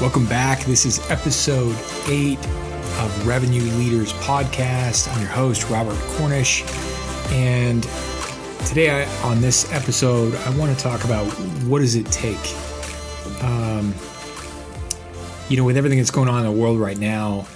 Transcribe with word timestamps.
Welcome 0.00 0.24
back. 0.24 0.64
This 0.64 0.86
is 0.86 0.98
episode 1.10 1.76
eight 2.08 2.38
of 2.38 3.26
Revenue 3.26 3.60
Leaders 3.60 4.14
Podcast. 4.14 5.14
I'm 5.14 5.20
your 5.20 5.28
host, 5.28 5.68
Robert 5.68 5.98
Cornish. 6.16 6.64
And 7.32 7.82
today 8.64 9.02
I, 9.02 9.22
on 9.22 9.42
this 9.42 9.70
episode, 9.74 10.34
I 10.36 10.56
want 10.56 10.74
to 10.74 10.82
talk 10.82 11.04
about 11.04 11.26
what 11.66 11.80
does 11.80 11.96
it 11.96 12.06
take? 12.06 12.38
Um, 13.42 13.94
you 15.50 15.58
know, 15.58 15.64
with 15.64 15.76
everything 15.76 15.98
that's 15.98 16.10
going 16.10 16.30
on 16.30 16.46
in 16.46 16.50
the 16.50 16.58
world 16.58 16.80
right 16.80 16.98
now, 16.98 17.46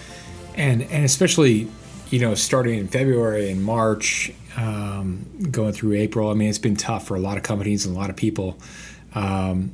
and, 0.54 0.82
and 0.82 1.02
especially, 1.02 1.66
you 2.10 2.18
know, 2.18 2.34
starting 2.34 2.78
in 2.78 2.88
February 2.88 3.50
and 3.50 3.64
March, 3.64 4.30
um, 4.58 5.24
going 5.50 5.72
through 5.72 5.94
April, 5.94 6.28
I 6.28 6.34
mean, 6.34 6.50
it's 6.50 6.58
been 6.58 6.76
tough 6.76 7.06
for 7.06 7.16
a 7.16 7.20
lot 7.20 7.38
of 7.38 7.42
companies 7.42 7.86
and 7.86 7.96
a 7.96 7.98
lot 7.98 8.10
of 8.10 8.16
people. 8.16 8.58
Um, 9.14 9.72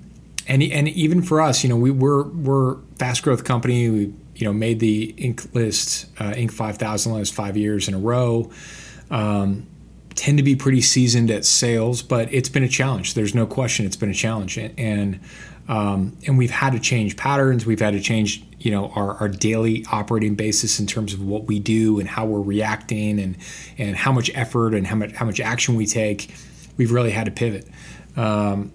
and 0.48 0.62
and 0.62 0.88
even 0.88 1.22
for 1.22 1.40
us, 1.40 1.62
you 1.62 1.68
know, 1.68 1.76
we 1.76 1.90
we're 1.90 2.24
we're 2.24 2.76
fast 2.96 3.22
growth 3.22 3.44
company. 3.44 3.88
We 3.88 4.12
you 4.36 4.46
know 4.46 4.52
made 4.52 4.80
the 4.80 5.14
Inc. 5.18 5.54
list, 5.54 6.06
uh, 6.18 6.32
Inc. 6.32 6.50
five 6.52 6.78
thousand 6.78 7.12
list 7.12 7.34
five 7.34 7.56
years 7.56 7.88
in 7.88 7.94
a 7.94 7.98
row. 7.98 8.50
Um, 9.10 9.66
tend 10.14 10.38
to 10.38 10.44
be 10.44 10.56
pretty 10.56 10.80
seasoned 10.80 11.30
at 11.30 11.44
sales, 11.44 12.02
but 12.02 12.32
it's 12.32 12.48
been 12.48 12.62
a 12.62 12.68
challenge. 12.68 13.14
There's 13.14 13.34
no 13.34 13.46
question 13.46 13.86
it's 13.86 13.96
been 13.96 14.10
a 14.10 14.14
challenge, 14.14 14.56
and 14.58 14.78
and, 14.78 15.20
um, 15.68 16.16
and 16.26 16.36
we've 16.36 16.50
had 16.50 16.72
to 16.72 16.80
change 16.80 17.16
patterns. 17.16 17.66
We've 17.66 17.80
had 17.80 17.92
to 17.92 18.00
change 18.00 18.42
you 18.58 18.70
know 18.70 18.88
our, 18.94 19.14
our 19.16 19.28
daily 19.28 19.84
operating 19.90 20.34
basis 20.34 20.80
in 20.80 20.86
terms 20.86 21.12
of 21.14 21.22
what 21.22 21.44
we 21.44 21.58
do 21.58 22.00
and 22.00 22.08
how 22.08 22.26
we're 22.26 22.40
reacting 22.40 23.18
and 23.18 23.36
and 23.78 23.96
how 23.96 24.12
much 24.12 24.30
effort 24.34 24.74
and 24.74 24.86
how 24.86 24.96
much 24.96 25.12
how 25.12 25.26
much 25.26 25.40
action 25.40 25.74
we 25.74 25.86
take. 25.86 26.34
We've 26.76 26.92
really 26.92 27.10
had 27.10 27.26
to 27.26 27.32
pivot. 27.32 27.68
Um, 28.16 28.72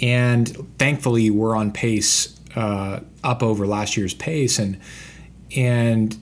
and 0.00 0.48
thankfully 0.78 1.30
we're 1.30 1.56
on 1.56 1.72
pace 1.72 2.38
uh, 2.56 3.00
up 3.22 3.42
over 3.42 3.66
last 3.66 3.96
year's 3.96 4.14
pace 4.14 4.58
and 4.58 4.80
and 5.56 6.18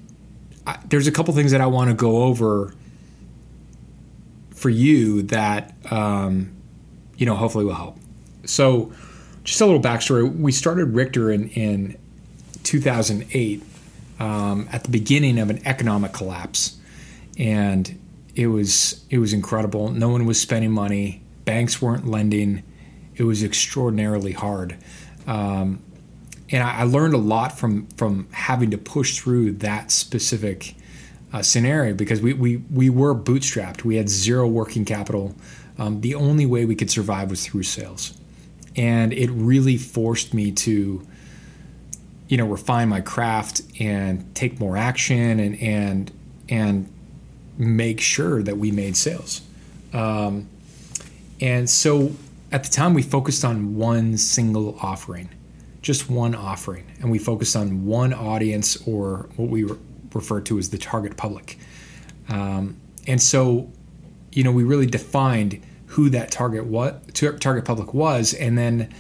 I, 0.66 0.78
there's 0.88 1.06
a 1.06 1.12
couple 1.12 1.34
things 1.34 1.52
that 1.52 1.60
I 1.60 1.66
want 1.66 1.90
to 1.90 1.94
go 1.94 2.24
over 2.24 2.74
for 4.50 4.70
you 4.70 5.22
that 5.22 5.74
um, 5.90 6.54
you 7.16 7.26
know 7.26 7.34
hopefully 7.34 7.64
will 7.64 7.74
help. 7.74 7.98
So 8.44 8.92
just 9.44 9.60
a 9.60 9.66
little 9.66 9.80
backstory: 9.80 10.32
we 10.38 10.52
started 10.52 10.86
Richter 10.86 11.30
in 11.30 11.48
in 11.50 11.98
2008 12.62 13.62
um, 14.20 14.68
at 14.72 14.84
the 14.84 14.90
beginning 14.90 15.38
of 15.38 15.50
an 15.50 15.60
economic 15.66 16.12
collapse, 16.12 16.78
and 17.38 17.98
it 18.34 18.46
was 18.46 19.04
it 19.10 19.18
was 19.18 19.32
incredible. 19.32 19.90
No 19.90 20.08
one 20.08 20.26
was 20.26 20.40
spending 20.40 20.70
money. 20.70 21.22
Banks 21.44 21.82
weren't 21.82 22.06
lending 22.06 22.62
it 23.16 23.24
was 23.24 23.42
extraordinarily 23.42 24.32
hard. 24.32 24.76
Um, 25.26 25.82
and 26.50 26.62
I, 26.62 26.80
I, 26.80 26.82
learned 26.84 27.14
a 27.14 27.18
lot 27.18 27.58
from 27.58 27.86
from 27.96 28.28
having 28.32 28.70
to 28.72 28.78
push 28.78 29.18
through 29.18 29.52
that 29.52 29.90
specific 29.90 30.74
uh, 31.32 31.42
scenario 31.42 31.94
because 31.94 32.20
we, 32.20 32.32
we 32.34 32.56
we 32.56 32.90
were 32.90 33.14
bootstrapped. 33.14 33.84
We 33.84 33.96
had 33.96 34.08
zero 34.08 34.46
working 34.46 34.84
capital. 34.84 35.34
Um, 35.78 36.00
the 36.02 36.14
only 36.14 36.44
way 36.44 36.64
we 36.64 36.74
could 36.74 36.90
survive 36.90 37.30
was 37.30 37.46
through 37.46 37.62
sales, 37.62 38.18
and 38.76 39.12
it 39.12 39.30
really 39.30 39.78
forced 39.78 40.34
me 40.34 40.52
to, 40.52 41.06
you 42.28 42.36
know, 42.36 42.46
refine 42.46 42.88
my 42.88 43.00
craft 43.00 43.62
and 43.80 44.34
take 44.34 44.60
more 44.60 44.76
action 44.76 45.40
and 45.40 45.60
and 45.62 46.12
and 46.48 46.92
make 47.56 48.00
sure 48.00 48.42
that 48.42 48.58
we 48.58 48.70
made 48.70 48.96
sales. 48.96 49.40
Um, 49.94 50.48
and 51.40 51.68
so 51.68 52.12
at 52.52 52.64
the 52.64 52.70
time 52.70 52.94
we 52.94 53.02
focused 53.02 53.44
on 53.44 53.74
one 53.74 54.16
single 54.16 54.78
offering 54.80 55.28
just 55.82 56.08
one 56.08 56.34
offering 56.34 56.84
and 57.00 57.10
we 57.10 57.18
focused 57.18 57.56
on 57.56 57.84
one 57.84 58.14
audience 58.14 58.76
or 58.86 59.28
what 59.36 59.48
we 59.48 59.68
refer 60.14 60.40
to 60.40 60.58
as 60.58 60.70
the 60.70 60.78
target 60.78 61.16
public. 61.16 61.58
Um, 62.28 62.80
and 63.06 63.20
so 63.20 63.70
you 64.30 64.44
know 64.44 64.52
we 64.52 64.62
really 64.62 64.86
defined 64.86 65.60
who 65.86 66.08
that 66.10 66.30
target 66.30 66.64
what 66.64 67.14
target 67.14 67.64
public 67.64 67.92
was 67.92 68.32
and 68.32 68.56
then 68.56 68.94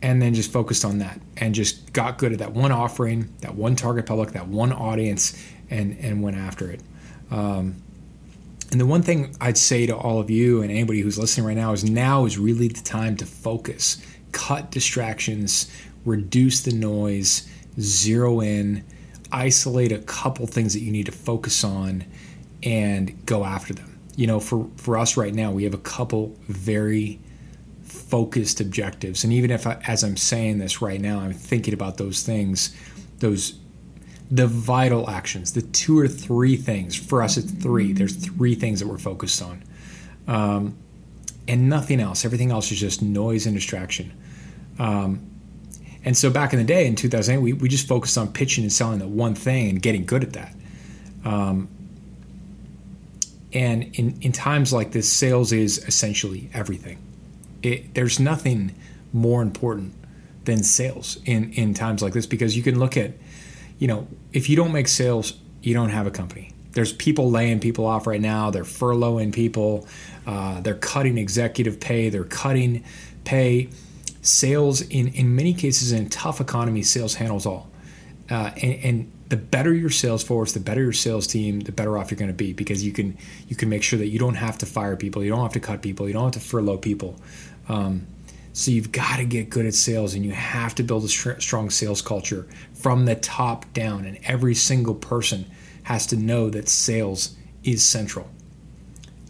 and 0.00 0.20
then 0.20 0.34
just 0.34 0.50
focused 0.50 0.84
on 0.84 0.98
that 0.98 1.20
and 1.36 1.54
just 1.54 1.92
got 1.92 2.18
good 2.18 2.32
at 2.32 2.38
that 2.38 2.52
one 2.52 2.72
offering 2.72 3.32
that 3.42 3.54
one 3.54 3.76
target 3.76 4.06
public 4.06 4.32
that 4.32 4.48
one 4.48 4.72
audience 4.72 5.40
and 5.70 5.96
and 6.00 6.22
went 6.22 6.36
after 6.36 6.70
it. 6.70 6.80
Um, 7.30 7.76
and 8.72 8.80
the 8.80 8.86
one 8.86 9.02
thing 9.02 9.36
I'd 9.38 9.58
say 9.58 9.84
to 9.84 9.94
all 9.94 10.18
of 10.18 10.30
you 10.30 10.62
and 10.62 10.70
anybody 10.70 11.02
who's 11.02 11.18
listening 11.18 11.46
right 11.46 11.56
now 11.56 11.72
is 11.72 11.84
now 11.84 12.24
is 12.24 12.38
really 12.38 12.68
the 12.68 12.80
time 12.80 13.16
to 13.18 13.26
focus, 13.26 13.98
cut 14.32 14.70
distractions, 14.70 15.70
reduce 16.06 16.62
the 16.62 16.72
noise, 16.72 17.46
zero 17.78 18.40
in, 18.40 18.82
isolate 19.30 19.92
a 19.92 19.98
couple 19.98 20.46
things 20.46 20.72
that 20.72 20.80
you 20.80 20.90
need 20.90 21.04
to 21.04 21.12
focus 21.12 21.62
on, 21.64 22.04
and 22.62 23.26
go 23.26 23.44
after 23.44 23.74
them. 23.74 24.00
You 24.16 24.26
know, 24.26 24.40
for, 24.40 24.66
for 24.78 24.96
us 24.96 25.18
right 25.18 25.34
now, 25.34 25.52
we 25.52 25.64
have 25.64 25.74
a 25.74 25.78
couple 25.78 26.34
very 26.48 27.20
focused 27.82 28.58
objectives. 28.62 29.22
And 29.22 29.34
even 29.34 29.50
if, 29.50 29.66
I, 29.66 29.82
as 29.86 30.02
I'm 30.02 30.16
saying 30.16 30.58
this 30.58 30.80
right 30.80 31.00
now, 31.00 31.20
I'm 31.20 31.34
thinking 31.34 31.74
about 31.74 31.98
those 31.98 32.22
things, 32.22 32.74
those 33.18 33.52
the 34.32 34.46
vital 34.46 35.10
actions, 35.10 35.52
the 35.52 35.60
two 35.60 35.98
or 35.98 36.08
three 36.08 36.56
things. 36.56 36.96
For 36.96 37.22
us, 37.22 37.36
it's 37.36 37.52
three. 37.52 37.92
There's 37.92 38.16
three 38.16 38.54
things 38.54 38.80
that 38.80 38.88
we're 38.88 38.96
focused 38.96 39.42
on, 39.42 39.62
um, 40.26 40.74
and 41.46 41.68
nothing 41.68 42.00
else. 42.00 42.24
Everything 42.24 42.50
else 42.50 42.72
is 42.72 42.80
just 42.80 43.02
noise 43.02 43.44
and 43.44 43.54
distraction. 43.54 44.10
Um, 44.78 45.28
and 46.04 46.16
so 46.16 46.30
back 46.30 46.54
in 46.54 46.58
the 46.58 46.64
day, 46.64 46.86
in 46.86 46.96
2008, 46.96 47.42
we, 47.42 47.52
we 47.52 47.68
just 47.68 47.86
focused 47.86 48.16
on 48.16 48.32
pitching 48.32 48.64
and 48.64 48.72
selling 48.72 48.98
the 48.98 49.06
one 49.06 49.34
thing 49.34 49.68
and 49.68 49.82
getting 49.82 50.06
good 50.06 50.24
at 50.24 50.32
that. 50.32 50.54
Um, 51.26 51.68
and 53.52 53.94
in, 53.94 54.18
in 54.22 54.32
times 54.32 54.72
like 54.72 54.92
this, 54.92 55.12
sales 55.12 55.52
is 55.52 55.78
essentially 55.86 56.48
everything. 56.54 56.98
It, 57.62 57.94
there's 57.94 58.18
nothing 58.18 58.74
more 59.12 59.42
important 59.42 59.94
than 60.44 60.62
sales 60.64 61.18
in, 61.26 61.52
in 61.52 61.74
times 61.74 62.02
like 62.02 62.14
this 62.14 62.26
because 62.26 62.56
you 62.56 62.62
can 62.62 62.78
look 62.78 62.96
at 62.96 63.12
you 63.82 63.88
know, 63.88 64.06
if 64.32 64.48
you 64.48 64.54
don't 64.54 64.70
make 64.70 64.86
sales, 64.86 65.32
you 65.60 65.74
don't 65.74 65.88
have 65.88 66.06
a 66.06 66.10
company. 66.12 66.52
There's 66.70 66.92
people 66.92 67.32
laying 67.32 67.58
people 67.58 67.84
off 67.84 68.06
right 68.06 68.20
now. 68.20 68.48
They're 68.48 68.62
furloughing 68.62 69.34
people. 69.34 69.88
Uh, 70.24 70.60
they're 70.60 70.76
cutting 70.76 71.18
executive 71.18 71.80
pay. 71.80 72.08
They're 72.08 72.22
cutting 72.22 72.84
pay. 73.24 73.70
Sales, 74.20 74.82
in, 74.82 75.08
in 75.08 75.34
many 75.34 75.52
cases, 75.52 75.90
in 75.90 76.08
tough 76.10 76.40
economy, 76.40 76.84
sales 76.84 77.14
handles 77.14 77.44
all. 77.44 77.68
Uh, 78.30 78.52
and, 78.62 78.84
and 78.84 79.12
the 79.30 79.36
better 79.36 79.74
your 79.74 79.90
sales 79.90 80.22
force, 80.22 80.52
the 80.52 80.60
better 80.60 80.82
your 80.82 80.92
sales 80.92 81.26
team, 81.26 81.58
the 81.58 81.72
better 81.72 81.98
off 81.98 82.12
you're 82.12 82.18
going 82.18 82.30
to 82.30 82.36
be 82.36 82.52
because 82.52 82.84
you 82.84 82.92
can 82.92 83.18
you 83.48 83.56
can 83.56 83.68
make 83.68 83.82
sure 83.82 83.98
that 83.98 84.10
you 84.10 84.20
don't 84.20 84.36
have 84.36 84.58
to 84.58 84.66
fire 84.66 84.94
people, 84.94 85.24
you 85.24 85.30
don't 85.30 85.42
have 85.42 85.54
to 85.54 85.60
cut 85.60 85.82
people, 85.82 86.06
you 86.06 86.12
don't 86.12 86.32
have 86.32 86.40
to 86.40 86.48
furlough 86.48 86.78
people. 86.78 87.16
Um, 87.68 88.06
so 88.52 88.70
you've 88.70 88.92
got 88.92 89.16
to 89.16 89.24
get 89.24 89.48
good 89.48 89.64
at 89.64 89.74
sales 89.74 90.14
and 90.14 90.24
you 90.24 90.32
have 90.32 90.74
to 90.74 90.82
build 90.82 91.04
a 91.04 91.08
strong 91.08 91.70
sales 91.70 92.02
culture 92.02 92.46
from 92.74 93.06
the 93.06 93.14
top 93.14 93.72
down. 93.72 94.04
And 94.04 94.18
every 94.24 94.54
single 94.54 94.94
person 94.94 95.46
has 95.84 96.06
to 96.08 96.16
know 96.16 96.50
that 96.50 96.68
sales 96.68 97.36
is 97.64 97.84
central. 97.84 98.28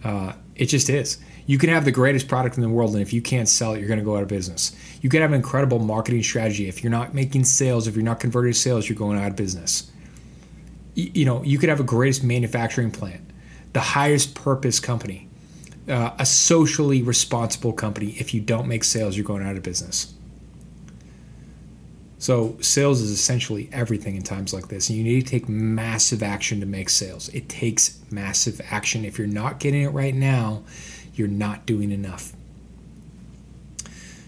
Uh, 0.03 0.33
it 0.57 0.67
just 0.67 0.91
is. 0.91 1.19
You 1.47 1.59
can 1.59 1.71
have 1.71 1.85
the 1.85 1.93
greatest 1.93 2.29
product 2.29 2.57
in 2.57 2.63
the 2.63 2.69
world, 2.69 2.93
and 2.93 3.03
if 3.03 3.13
you 3.13 3.21
can't 3.21 3.49
sell 3.49 3.75
it, 3.75 3.79
you're 3.79 3.89
going 3.89 3.99
to 3.99 4.05
go 4.05 4.17
out 4.17 4.23
of 4.23 4.29
business. 4.29 4.77
You 5.01 5.09
can 5.09 5.23
have 5.23 5.31
an 5.31 5.37
incredible 5.37 5.79
marketing 5.79 6.23
strategy. 6.23 6.69
If 6.69 6.83
you're 6.83 6.91
not 6.91 7.15
making 7.15 7.45
sales, 7.45 7.89
if 7.89 7.97
you're 7.97 8.05
not 8.05 8.21
converting 8.21 8.53
sales, 8.53 8.89
you're 8.89 8.99
going 8.99 9.19
out 9.19 9.31
of 9.31 9.37
business. 9.37 9.91
You 10.95 11.25
know, 11.25 11.43
you 11.43 11.59
could 11.59 11.69
have 11.69 11.81
a 11.81 11.85
greatest 11.85 12.23
manufacturing 12.23 12.91
plant, 12.91 13.23
the 13.73 13.81
highest 13.81 14.35
purpose 14.35 14.79
company, 14.79 15.29
uh, 15.93 16.15
a 16.19 16.25
socially 16.25 17.03
responsible 17.03 17.75
company. 17.75 18.17
If 18.19 18.33
you 18.33 18.41
don't 18.41 18.67
make 18.67 18.83
sales, 18.83 19.15
you're 19.17 19.27
going 19.27 19.43
out 19.43 19.57
of 19.57 19.63
business. 19.63 20.15
So, 22.19 22.57
sales 22.61 23.01
is 23.01 23.11
essentially 23.11 23.69
everything 23.73 24.17
in 24.17 24.23
times 24.23 24.55
like 24.55 24.69
this. 24.69 24.89
And 24.89 24.97
you 24.97 25.05
need 25.05 25.27
to 25.27 25.31
take 25.31 25.49
massive 25.49 26.23
action 26.23 26.61
to 26.61 26.67
make 26.67 26.89
sales. 26.89 27.29
It 27.31 27.49
takes 27.49 28.01
massive 28.11 28.61
action. 28.71 29.05
If 29.05 29.19
you're 29.19 29.27
not 29.27 29.59
getting 29.59 29.83
it 29.83 29.89
right 29.89 30.15
now, 30.15 30.63
you're 31.15 31.29
not 31.29 31.67
doing 31.67 31.91
enough. 31.91 32.33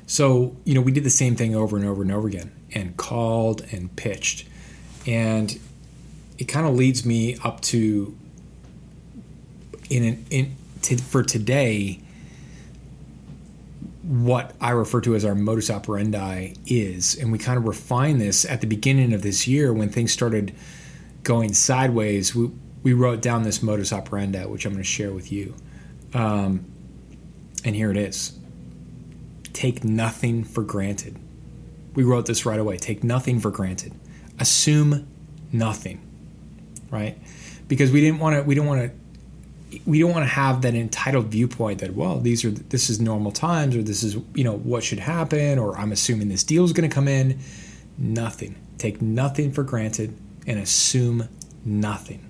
So, 0.07 0.57
you 0.65 0.75
know, 0.75 0.83
we 0.83 0.93
did 0.93 1.05
the 1.05 1.11
same 1.11 1.35
thing 1.35 1.55
over 1.55 1.77
and 1.77 1.87
over 1.87 2.03
and 2.03 2.13
over 2.13 2.29
again 2.29 2.53
and 2.75 2.97
called 2.97 3.65
and 3.73 3.95
pitched. 3.97 4.47
And 5.07 5.59
it 6.37 6.45
kind 6.45 6.67
of 6.67 6.75
leads 6.75 7.07
me 7.07 7.39
up 7.43 7.61
to 7.63 8.15
in 9.89 10.05
an 10.05 10.27
in 10.31 10.57
for 10.87 11.23
today, 11.23 12.01
what 14.03 14.55
I 14.61 14.71
refer 14.71 15.01
to 15.03 15.15
as 15.15 15.25
our 15.25 15.35
modus 15.35 15.71
operandi 15.71 16.55
is. 16.67 17.17
And 17.17 17.33
we 17.33 17.39
kind 17.39 17.59
of 17.59 17.67
refined 17.67 18.21
this 18.21 18.45
at 18.45 18.61
the 18.61 18.67
beginning 18.67 19.13
of 19.13 19.23
this 19.23 19.47
year 19.47 19.73
when 19.73 19.89
things 19.89 20.13
started 20.13 20.55
going 21.23 21.55
sideways. 21.55 22.35
We, 22.35 22.51
we 22.83 22.93
wrote 22.93 23.23
down 23.23 23.45
this 23.45 23.63
modus 23.63 23.93
operandi, 23.93 24.45
which 24.45 24.67
I'm 24.67 24.73
going 24.73 24.83
to 24.83 24.89
share 24.89 25.13
with 25.13 25.33
you. 25.33 25.55
Um, 26.13 26.67
and 27.65 27.75
here 27.75 27.91
it 27.91 27.97
is 27.97 28.39
take 29.55 29.85
nothing 29.85 30.45
for 30.45 30.63
granted. 30.63 31.17
we 31.95 32.03
wrote 32.03 32.27
this 32.27 32.45
right 32.45 32.59
away. 32.59 32.77
Take 32.77 33.05
nothing 33.05 33.41
for 33.41 33.51
granted. 33.51 33.95
Assume 34.39 35.07
nothing, 35.53 36.01
right? 36.91 37.17
Because 37.69 37.93
we 37.93 38.01
didn't 38.01 38.19
want 38.19 38.37
to. 38.37 38.43
We 38.43 38.55
don't 38.55 38.67
want 38.67 38.83
to. 38.83 39.04
We 39.87 40.01
don't 40.01 40.13
want 40.13 40.25
to 40.25 40.35
have 40.35 40.63
that 40.63 40.75
entitled 40.75 41.27
viewpoint 41.27 41.81
that 41.81 41.95
well, 41.95 42.21
these 42.21 42.45
are 42.45 42.51
this 42.51 42.91
is 42.91 43.01
normal 43.01 43.33
times, 43.33 43.77
or 43.77 43.83
this 43.83 44.03
is 44.03 44.17
you 44.35 44.45
know 44.45 44.57
what 44.59 44.83
should 44.83 44.99
happen, 44.99 45.59
or 45.59 45.79
I'm 45.79 45.93
assuming 45.93 46.29
this 46.29 46.45
deal 46.45 46.65
is 46.65 46.73
going 46.73 46.89
to 46.89 46.95
come 46.95 47.09
in. 47.09 47.39
Nothing. 47.99 48.57
Take 48.79 49.01
nothing 49.01 49.53
for 49.53 49.63
granted 49.63 50.17
and 50.47 50.59
assume 50.59 51.29
nothing, 51.65 52.25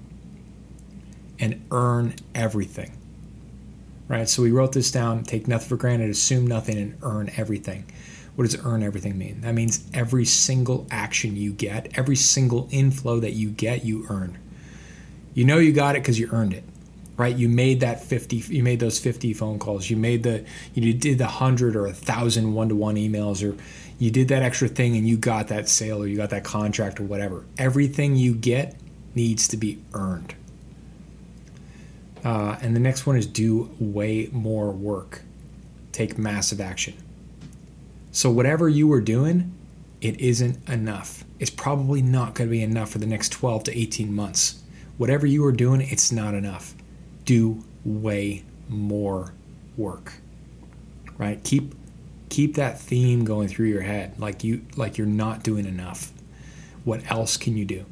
and 1.39 1.65
earn 1.71 2.15
everything. 2.35 2.99
Right. 4.07 4.29
So 4.29 4.43
we 4.43 4.51
wrote 4.51 4.73
this 4.73 4.91
down. 4.91 5.25
Take 5.25 5.49
nothing 5.49 5.69
for 5.69 5.77
granted. 5.77 6.11
Assume 6.11 6.47
nothing 6.47 6.77
and 6.77 6.99
earn 7.03 7.31
everything. 7.37 7.87
What 8.37 8.45
does 8.45 8.65
earn 8.65 8.83
everything 8.83 9.17
mean? 9.17 9.43
That 9.43 9.55
means 9.55 9.89
every 9.95 10.25
single 10.25 10.87
action 10.91 11.37
you 11.37 11.53
get, 11.53 11.97
every 11.97 12.17
single 12.17 12.69
inflow 12.73 13.21
that 13.21 13.33
you 13.33 13.51
get, 13.51 13.85
you 13.85 14.07
earn. 14.11 14.39
You 15.35 15.45
know 15.45 15.59
you 15.59 15.73
got 15.73 15.95
it 15.95 16.03
because 16.03 16.19
you 16.19 16.29
earned 16.33 16.53
it, 16.53 16.65
right? 17.17 17.35
You 17.35 17.49
made 17.49 17.81
that 17.81 18.03
50, 18.03 18.37
you 18.37 18.63
made 18.63 18.81
those 18.81 18.99
50 18.99 19.33
phone 19.35 19.59
calls. 19.59 19.89
You 19.89 19.97
made 19.97 20.23
the, 20.23 20.45
you 20.75 20.93
did 20.93 21.19
the 21.19 21.25
100 21.25 21.77
or 21.77 21.87
a 21.87 21.91
1,000 21.91 22.55
one 22.55 22.69
to 22.69 22.75
one 22.75 22.97
emails, 22.97 23.49
or 23.49 23.57
you 23.99 24.11
did 24.11 24.29
that 24.29 24.43
extra 24.43 24.69
thing 24.69 24.97
and 24.97 25.09
you 25.09 25.17
got 25.17 25.49
that 25.49 25.69
sale 25.69 26.03
or 26.03 26.07
you 26.07 26.17
got 26.17 26.31
that 26.31 26.45
contract 26.45 27.01
or 27.01 27.05
whatever. 27.05 27.45
Everything 27.59 28.17
you 28.17 28.35
get 28.35 28.77
needs 29.15 29.49
to 29.49 29.57
be 29.57 29.81
earned. 29.93 30.35
Uh, 32.25 32.57
and 32.63 32.75
the 32.75 32.81
next 32.81 33.07
one 33.07 33.17
is 33.17 33.27
do 33.27 33.71
way 33.79 34.29
more 34.33 34.71
work, 34.71 35.23
take 35.93 36.17
massive 36.17 36.61
action. 36.61 36.95
So, 38.13 38.31
whatever 38.31 38.69
you 38.69 38.89
were 38.89 39.03
doing, 39.03 39.53
it 40.01 40.19
isn't 40.21 40.69
enough. 40.69 41.25
It's 41.39 41.51
probably 41.51 42.01
not 42.01 42.35
going 42.35 42.49
to 42.49 42.51
be 42.51 42.63
enough 42.63 42.91
for 42.91 42.99
the 42.99 43.07
next 43.07 43.31
12 43.31 43.65
to 43.65 43.79
18 43.79 44.15
months. 44.15 44.63
Whatever 44.97 45.27
you 45.27 45.45
are 45.45 45.53
doing, 45.53 45.81
it's 45.83 46.13
not 46.13 46.35
enough. 46.35 46.75
Do 47.25 47.65
way 47.85 48.45
more 48.69 49.33
work. 49.77 50.15
Right? 51.19 51.43
Keep 51.45 51.75
keep 52.29 52.57
that 52.57 52.81
theme 52.81 53.25
going 53.25 53.49
through 53.49 53.67
your 53.67 53.83
head 53.83 54.19
like 54.19 54.43
you 54.43 54.65
like 54.77 54.99
you're 54.99 55.07
not 55.07 55.43
doing 55.43 55.67
enough. 55.67 56.13
What 56.85 57.11
else 57.11 57.37
can 57.37 57.57
you 57.57 57.65
do? 57.65 57.87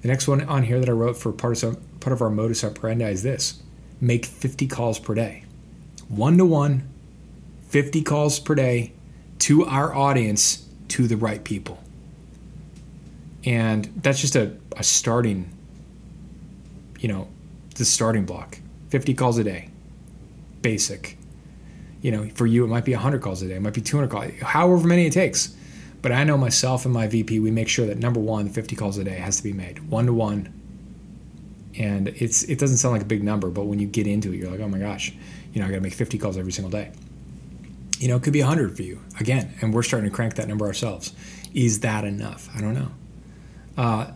The 0.00 0.08
next 0.08 0.26
one 0.26 0.42
on 0.42 0.64
here 0.64 0.80
that 0.80 0.88
I 0.88 0.92
wrote 0.92 1.16
for 1.16 1.32
part 1.32 1.62
of 1.62 2.00
part 2.00 2.12
of 2.12 2.22
our 2.22 2.30
modus 2.30 2.64
operandi 2.64 3.08
is 3.08 3.22
this: 3.22 3.62
make 4.00 4.26
50 4.26 4.66
calls 4.66 4.98
per 4.98 5.14
day, 5.14 5.44
one 6.08 6.38
to 6.38 6.44
one 6.44 6.88
50 7.72 8.02
calls 8.02 8.38
per 8.38 8.54
day 8.54 8.92
to 9.38 9.64
our 9.64 9.94
audience 9.94 10.68
to 10.88 11.08
the 11.08 11.16
right 11.16 11.42
people. 11.42 11.82
And 13.46 13.86
that's 14.02 14.20
just 14.20 14.36
a, 14.36 14.54
a 14.76 14.84
starting, 14.84 15.50
you 17.00 17.08
know, 17.08 17.28
the 17.74 17.84
starting 17.84 18.24
block 18.24 18.58
50 18.90 19.14
calls 19.14 19.38
a 19.38 19.44
day, 19.44 19.68
basic. 20.60 21.16
You 22.00 22.10
know, 22.10 22.28
for 22.34 22.46
you, 22.46 22.64
it 22.64 22.68
might 22.68 22.84
be 22.84 22.92
100 22.92 23.22
calls 23.22 23.42
a 23.42 23.48
day, 23.48 23.54
it 23.54 23.62
might 23.62 23.74
be 23.74 23.80
200 23.80 24.10
calls, 24.10 24.32
however 24.40 24.86
many 24.86 25.06
it 25.06 25.12
takes. 25.12 25.56
But 26.02 26.10
I 26.10 26.24
know 26.24 26.36
myself 26.36 26.84
and 26.84 26.92
my 26.92 27.06
VP, 27.06 27.38
we 27.38 27.52
make 27.52 27.68
sure 27.68 27.86
that 27.86 27.96
number 27.98 28.18
one, 28.18 28.48
50 28.48 28.74
calls 28.74 28.98
a 28.98 29.04
day 29.04 29.18
has 29.18 29.36
to 29.36 29.42
be 29.44 29.52
made, 29.52 29.88
one 29.88 30.06
to 30.06 30.12
one. 30.12 30.52
And 31.78 32.08
it's 32.08 32.42
it 32.42 32.58
doesn't 32.58 32.78
sound 32.78 32.92
like 32.92 33.02
a 33.02 33.06
big 33.06 33.22
number, 33.22 33.48
but 33.48 33.64
when 33.64 33.78
you 33.78 33.86
get 33.86 34.06
into 34.06 34.32
it, 34.32 34.36
you're 34.36 34.50
like, 34.50 34.60
oh 34.60 34.68
my 34.68 34.78
gosh, 34.78 35.14
you 35.52 35.60
know, 35.60 35.66
I 35.66 35.70
got 35.70 35.76
to 35.76 35.80
make 35.80 35.94
50 35.94 36.18
calls 36.18 36.36
every 36.36 36.52
single 36.52 36.70
day. 36.70 36.90
You 37.98 38.08
know, 38.08 38.16
it 38.16 38.22
could 38.24 38.32
be 38.32 38.40
100 38.40 38.76
for 38.76 38.82
you 38.82 39.00
again, 39.20 39.54
and 39.62 39.72
we're 39.72 39.84
starting 39.84 40.10
to 40.10 40.14
crank 40.14 40.34
that 40.34 40.48
number 40.48 40.66
ourselves. 40.66 41.14
Is 41.54 41.80
that 41.80 42.04
enough? 42.04 42.50
I 42.54 42.60
don't 42.60 42.74
know. 42.74 42.90
Uh, 43.78 44.10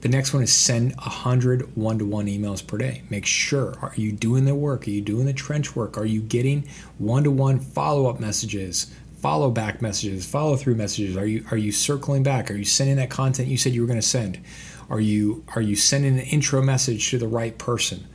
the 0.00 0.08
next 0.08 0.32
one 0.32 0.42
is 0.42 0.52
send 0.52 0.94
100 0.96 1.76
one 1.76 1.98
to 1.98 2.04
one 2.04 2.26
emails 2.26 2.64
per 2.64 2.78
day. 2.78 3.02
Make 3.10 3.26
sure 3.26 3.76
are 3.82 3.92
you 3.96 4.12
doing 4.12 4.44
the 4.44 4.54
work? 4.54 4.86
Are 4.86 4.90
you 4.90 5.00
doing 5.00 5.26
the 5.26 5.32
trench 5.32 5.74
work? 5.74 5.98
Are 5.98 6.04
you 6.04 6.20
getting 6.20 6.68
one 6.98 7.24
to 7.24 7.30
one 7.30 7.58
follow 7.58 8.08
up 8.08 8.20
messages, 8.20 8.94
follow 9.20 9.50
back 9.50 9.82
messages, 9.82 10.24
follow 10.24 10.56
through 10.56 10.76
messages? 10.76 11.16
Are 11.16 11.26
you 11.26 11.44
are 11.50 11.56
you 11.56 11.72
circling 11.72 12.22
back? 12.22 12.50
Are 12.50 12.54
you 12.54 12.64
sending 12.64 12.96
that 12.96 13.10
content 13.10 13.48
you 13.48 13.56
said 13.56 13.72
you 13.72 13.80
were 13.80 13.88
going 13.88 14.00
to 14.00 14.06
send? 14.06 14.38
Are 14.88 15.00
you 15.00 15.44
are 15.56 15.62
you 15.62 15.74
sending 15.74 16.18
an 16.18 16.26
intro 16.26 16.62
message 16.62 17.10
to 17.10 17.18
the 17.18 17.28
right 17.28 17.56
person? 17.58 18.06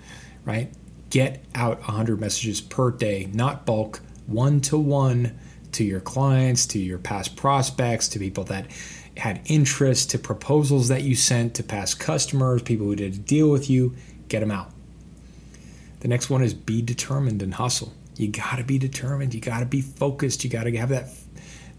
Right? 0.45 0.73
Get 1.09 1.43
out 1.53 1.79
100 1.81 2.19
messages 2.19 2.61
per 2.61 2.91
day, 2.91 3.29
not 3.33 3.65
bulk, 3.65 3.99
one 4.25 4.61
to 4.61 4.77
one 4.77 5.37
to 5.73 5.83
your 5.83 5.99
clients, 5.99 6.65
to 6.67 6.79
your 6.79 6.97
past 6.97 7.35
prospects, 7.35 8.07
to 8.09 8.19
people 8.19 8.43
that 8.45 8.67
had 9.17 9.41
interest, 9.45 10.11
to 10.11 10.19
proposals 10.19 10.87
that 10.87 11.03
you 11.03 11.15
sent 11.15 11.55
to 11.55 11.63
past 11.63 11.99
customers, 11.99 12.61
people 12.61 12.87
who 12.87 12.95
did 12.95 13.13
a 13.13 13.17
deal 13.17 13.49
with 13.49 13.69
you, 13.69 13.95
get 14.27 14.39
them 14.39 14.51
out. 14.51 14.71
The 15.99 16.07
next 16.07 16.29
one 16.29 16.43
is 16.43 16.53
be 16.53 16.81
determined 16.81 17.41
and 17.41 17.53
hustle. 17.53 17.93
You 18.15 18.27
got 18.27 18.57
to 18.57 18.63
be 18.63 18.77
determined. 18.77 19.33
You 19.33 19.39
got 19.39 19.59
to 19.59 19.65
be 19.65 19.81
focused. 19.81 20.43
You 20.43 20.49
got 20.49 20.63
to 20.63 20.77
have 20.77 20.89
that 20.89 21.09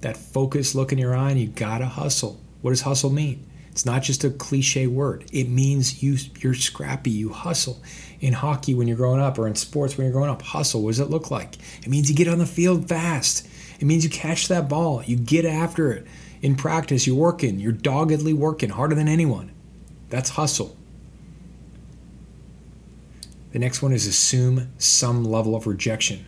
that 0.01 0.17
focused 0.17 0.75
look 0.75 0.93
in 0.93 0.99
your 0.99 1.17
eye, 1.17 1.31
and 1.31 1.41
you 1.41 1.47
got 1.47 1.79
to 1.79 1.87
hustle. 1.87 2.41
What 2.63 2.71
does 2.71 2.83
hustle 2.83 3.11
mean? 3.11 3.47
It's 3.71 3.85
not 3.85 4.03
just 4.03 4.23
a 4.23 4.31
cliche 4.31 4.87
word. 4.87 5.25
It 5.33 5.49
means 5.49 6.03
you 6.03 6.17
you're 6.39 6.55
scrappy, 6.55 7.11
you 7.11 7.31
hustle. 7.31 7.83
In 8.21 8.33
hockey 8.33 8.75
when 8.75 8.87
you're 8.87 8.97
growing 8.97 9.21
up 9.21 9.39
or 9.39 9.47
in 9.47 9.55
sports 9.57 9.99
when 9.99 10.07
you're 10.07 10.13
growing 10.13 10.31
up, 10.31 10.43
hustle. 10.43 10.83
What 10.83 10.91
does 10.91 11.01
it 11.01 11.11
look 11.11 11.31
like? 11.31 11.57
It 11.83 11.89
means 11.89 12.09
you 12.09 12.17
get 12.17 12.29
on 12.29 12.39
the 12.39 12.47
field 12.47 12.89
fast. 12.89 13.47
It 13.81 13.85
means 13.85 14.05
you 14.05 14.11
catch 14.11 14.49
that 14.49 14.69
ball, 14.69 15.03
you 15.03 15.17
get 15.17 15.45
after 15.45 15.93
it. 15.93 16.07
In 16.45 16.57
practice, 16.57 17.07
you're 17.07 17.17
working, 17.17 17.59
you're 17.59 17.73
doggedly 17.73 18.35
working 18.35 18.69
harder 18.69 18.95
than 18.95 19.09
anyone. 19.09 19.51
That's 20.11 20.29
hustle. 20.29 20.77
The 23.53 23.59
next 23.59 23.81
one 23.81 23.93
is 23.93 24.07
assume 24.07 24.71
some 24.77 25.25
level 25.25 25.57
of 25.57 25.67
rejection. 25.67 26.27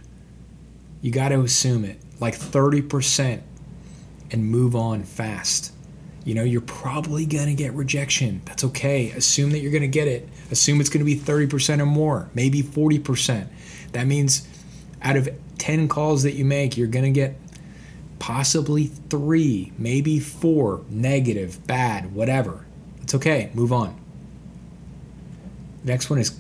You 1.03 1.11
got 1.11 1.29
to 1.29 1.43
assume 1.43 1.85
it, 1.85 2.01
like 2.19 2.35
30%, 2.35 3.43
and 4.31 4.51
move 4.51 4.75
on 4.75 5.03
fast. 5.03 5.75
You 6.25 6.35
know, 6.35 6.45
you're 6.45 6.63
probably 6.63 7.27
going 7.27 7.49
to 7.49 7.55
get 7.55 7.75
rejection. 7.75 8.41
That's 8.47 8.65
okay. 8.65 9.11
Assume 9.11 9.51
that 9.51 9.59
you're 9.59 9.71
going 9.71 9.83
to 9.83 9.87
get 9.87 10.09
it. 10.09 10.27
Assume 10.51 10.81
it's 10.81 10.89
going 10.89 11.05
to 11.05 11.15
be 11.15 11.21
30% 11.21 11.79
or 11.79 11.85
more, 11.85 12.31
maybe 12.33 12.63
40%. 12.63 13.49
That 13.93 14.07
means 14.07 14.49
out 15.03 15.17
of 15.17 15.29
10 15.59 15.89
calls 15.89 16.23
that 16.23 16.33
you 16.33 16.47
make, 16.47 16.79
you're 16.79 16.87
going 16.87 17.05
to 17.05 17.11
get 17.11 17.37
possibly 18.19 18.87
three, 18.87 19.73
maybe 19.79 20.19
four 20.19 20.83
negative, 20.89 21.67
bad, 21.67 22.15
whatever. 22.15 22.67
It's 23.03 23.15
okay. 23.15 23.51
Move 23.55 23.73
on. 23.73 24.01
Next 25.85 26.11
one 26.11 26.19
is 26.19 26.39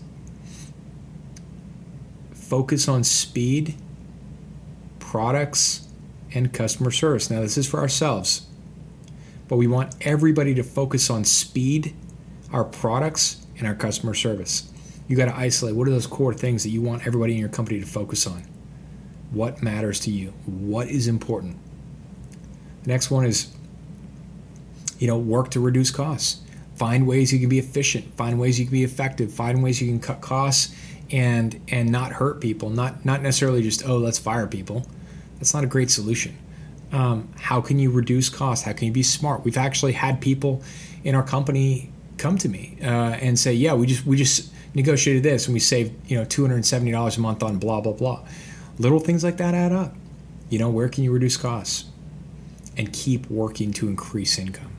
focus 2.32 2.88
on 2.88 3.04
speed, 3.04 3.74
products, 4.98 5.86
and 6.34 6.52
customer 6.52 6.90
service. 6.90 7.30
Now, 7.30 7.40
this 7.40 7.56
is 7.56 7.68
for 7.68 7.78
ourselves 7.78 8.46
but 9.48 9.56
we 9.56 9.66
want 9.66 9.94
everybody 10.00 10.54
to 10.54 10.62
focus 10.62 11.10
on 11.10 11.24
speed, 11.24 11.94
our 12.52 12.64
products, 12.64 13.46
and 13.58 13.66
our 13.66 13.74
customer 13.74 14.14
service. 14.14 14.72
You 15.08 15.16
got 15.16 15.26
to 15.26 15.36
isolate 15.36 15.76
what 15.76 15.86
are 15.86 15.92
those 15.92 16.06
core 16.06 16.34
things 16.34 16.62
that 16.64 16.70
you 16.70 16.82
want 16.82 17.06
everybody 17.06 17.34
in 17.34 17.38
your 17.38 17.48
company 17.48 17.80
to 17.80 17.86
focus 17.86 18.26
on? 18.26 18.42
What 19.30 19.62
matters 19.62 20.00
to 20.00 20.10
you? 20.10 20.30
What 20.46 20.88
is 20.88 21.06
important? 21.06 21.58
The 22.86 22.92
next 22.92 23.10
one 23.10 23.26
is 23.26 23.52
you 24.98 25.06
know, 25.06 25.18
work 25.18 25.50
to 25.50 25.60
reduce 25.60 25.90
costs. 25.90 26.40
Find 26.76 27.06
ways 27.06 27.30
you 27.30 27.38
can 27.38 27.50
be 27.50 27.58
efficient, 27.58 28.14
find 28.16 28.40
ways 28.40 28.58
you 28.58 28.64
can 28.64 28.72
be 28.72 28.84
effective, 28.84 29.30
find 29.30 29.62
ways 29.62 29.82
you 29.82 29.88
can 29.88 30.00
cut 30.00 30.22
costs 30.22 30.74
and 31.10 31.60
and 31.68 31.90
not 31.90 32.12
hurt 32.12 32.40
people, 32.40 32.70
not 32.70 33.04
not 33.04 33.20
necessarily 33.20 33.62
just 33.62 33.86
oh, 33.86 33.98
let's 33.98 34.18
fire 34.18 34.46
people. 34.46 34.86
That's 35.36 35.52
not 35.52 35.64
a 35.64 35.66
great 35.66 35.90
solution 35.90 36.38
um, 36.92 37.28
how 37.38 37.60
can 37.60 37.78
you 37.78 37.90
reduce 37.90 38.28
costs? 38.28 38.64
How 38.64 38.72
can 38.72 38.86
you 38.86 38.92
be 38.92 39.02
smart? 39.02 39.44
We've 39.44 39.56
actually 39.56 39.92
had 39.92 40.20
people 40.20 40.62
in 41.04 41.14
our 41.14 41.22
company 41.22 41.90
come 42.18 42.38
to 42.38 42.48
me 42.48 42.78
uh, 42.82 43.18
and 43.20 43.38
say, 43.38 43.52
"Yeah, 43.52 43.74
we 43.74 43.86
just 43.86 44.06
we 44.06 44.16
just 44.16 44.52
negotiated 44.74 45.22
this 45.22 45.46
and 45.46 45.54
we 45.54 45.60
saved 45.60 45.92
you 46.10 46.16
know 46.16 46.24
two 46.24 46.42
hundred 46.42 46.56
and 46.56 46.66
seventy 46.66 46.92
dollars 46.92 47.16
a 47.16 47.20
month 47.20 47.42
on 47.42 47.58
blah 47.58 47.80
blah 47.80 47.92
blah." 47.92 48.24
Little 48.78 49.00
things 49.00 49.24
like 49.24 49.38
that 49.38 49.54
add 49.54 49.72
up. 49.72 49.94
You 50.48 50.58
know, 50.58 50.70
where 50.70 50.88
can 50.88 51.02
you 51.02 51.12
reduce 51.12 51.36
costs 51.36 51.86
and 52.76 52.92
keep 52.92 53.28
working 53.30 53.72
to 53.74 53.88
increase 53.88 54.38
income? 54.38 54.72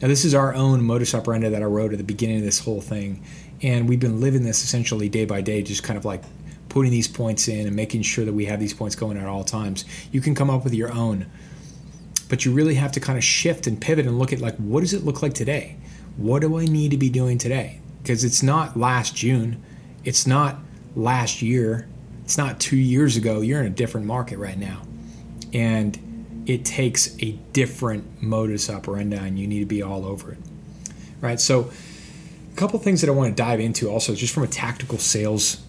Now, 0.00 0.08
this 0.08 0.24
is 0.24 0.34
our 0.34 0.54
own 0.54 0.82
modus 0.82 1.14
operandi 1.14 1.50
that 1.50 1.62
I 1.62 1.66
wrote 1.66 1.92
at 1.92 1.98
the 1.98 2.04
beginning 2.04 2.38
of 2.38 2.44
this 2.44 2.58
whole 2.58 2.80
thing, 2.80 3.22
and 3.62 3.88
we've 3.88 4.00
been 4.00 4.20
living 4.20 4.44
this 4.44 4.64
essentially 4.64 5.08
day 5.08 5.26
by 5.26 5.42
day, 5.42 5.62
just 5.62 5.82
kind 5.82 5.98
of 5.98 6.04
like 6.06 6.22
putting 6.70 6.90
these 6.90 7.08
points 7.08 7.48
in 7.48 7.66
and 7.66 7.76
making 7.76 8.00
sure 8.02 8.24
that 8.24 8.32
we 8.32 8.46
have 8.46 8.58
these 8.58 8.72
points 8.72 8.96
going 8.96 9.18
at 9.18 9.26
all 9.26 9.44
times. 9.44 9.84
You 10.10 10.22
can 10.22 10.34
come 10.34 10.48
up 10.48 10.64
with 10.64 10.72
your 10.72 10.90
own, 10.92 11.26
but 12.30 12.44
you 12.44 12.52
really 12.52 12.76
have 12.76 12.92
to 12.92 13.00
kind 13.00 13.18
of 13.18 13.24
shift 13.24 13.66
and 13.66 13.78
pivot 13.78 14.06
and 14.06 14.18
look 14.18 14.32
at 14.32 14.40
like 14.40 14.56
what 14.56 14.80
does 14.80 14.94
it 14.94 15.04
look 15.04 15.20
like 15.20 15.34
today? 15.34 15.76
What 16.16 16.40
do 16.40 16.58
I 16.58 16.64
need 16.64 16.92
to 16.92 16.96
be 16.96 17.10
doing 17.10 17.36
today? 17.36 17.80
Because 18.02 18.24
it's 18.24 18.42
not 18.42 18.78
last 18.78 19.14
June, 19.14 19.62
it's 20.04 20.26
not 20.26 20.58
last 20.96 21.42
year, 21.42 21.86
it's 22.24 22.38
not 22.38 22.58
two 22.58 22.76
years 22.76 23.16
ago. 23.16 23.42
You're 23.42 23.60
in 23.60 23.66
a 23.66 23.70
different 23.70 24.06
market 24.06 24.38
right 24.38 24.58
now, 24.58 24.80
and 25.52 25.98
it 26.50 26.64
takes 26.64 27.16
a 27.22 27.32
different 27.52 28.22
modus 28.22 28.68
operandi 28.68 29.16
and 29.16 29.38
you 29.38 29.46
need 29.46 29.60
to 29.60 29.66
be 29.66 29.82
all 29.82 30.04
over 30.04 30.32
it. 30.32 30.38
Right? 31.20 31.38
So, 31.38 31.70
a 32.52 32.56
couple 32.56 32.78
things 32.80 33.00
that 33.00 33.08
I 33.08 33.12
want 33.12 33.34
to 33.36 33.42
dive 33.42 33.60
into 33.60 33.88
also, 33.88 34.14
just 34.14 34.34
from 34.34 34.42
a 34.42 34.48
tactical 34.48 34.98
sales 34.98 35.62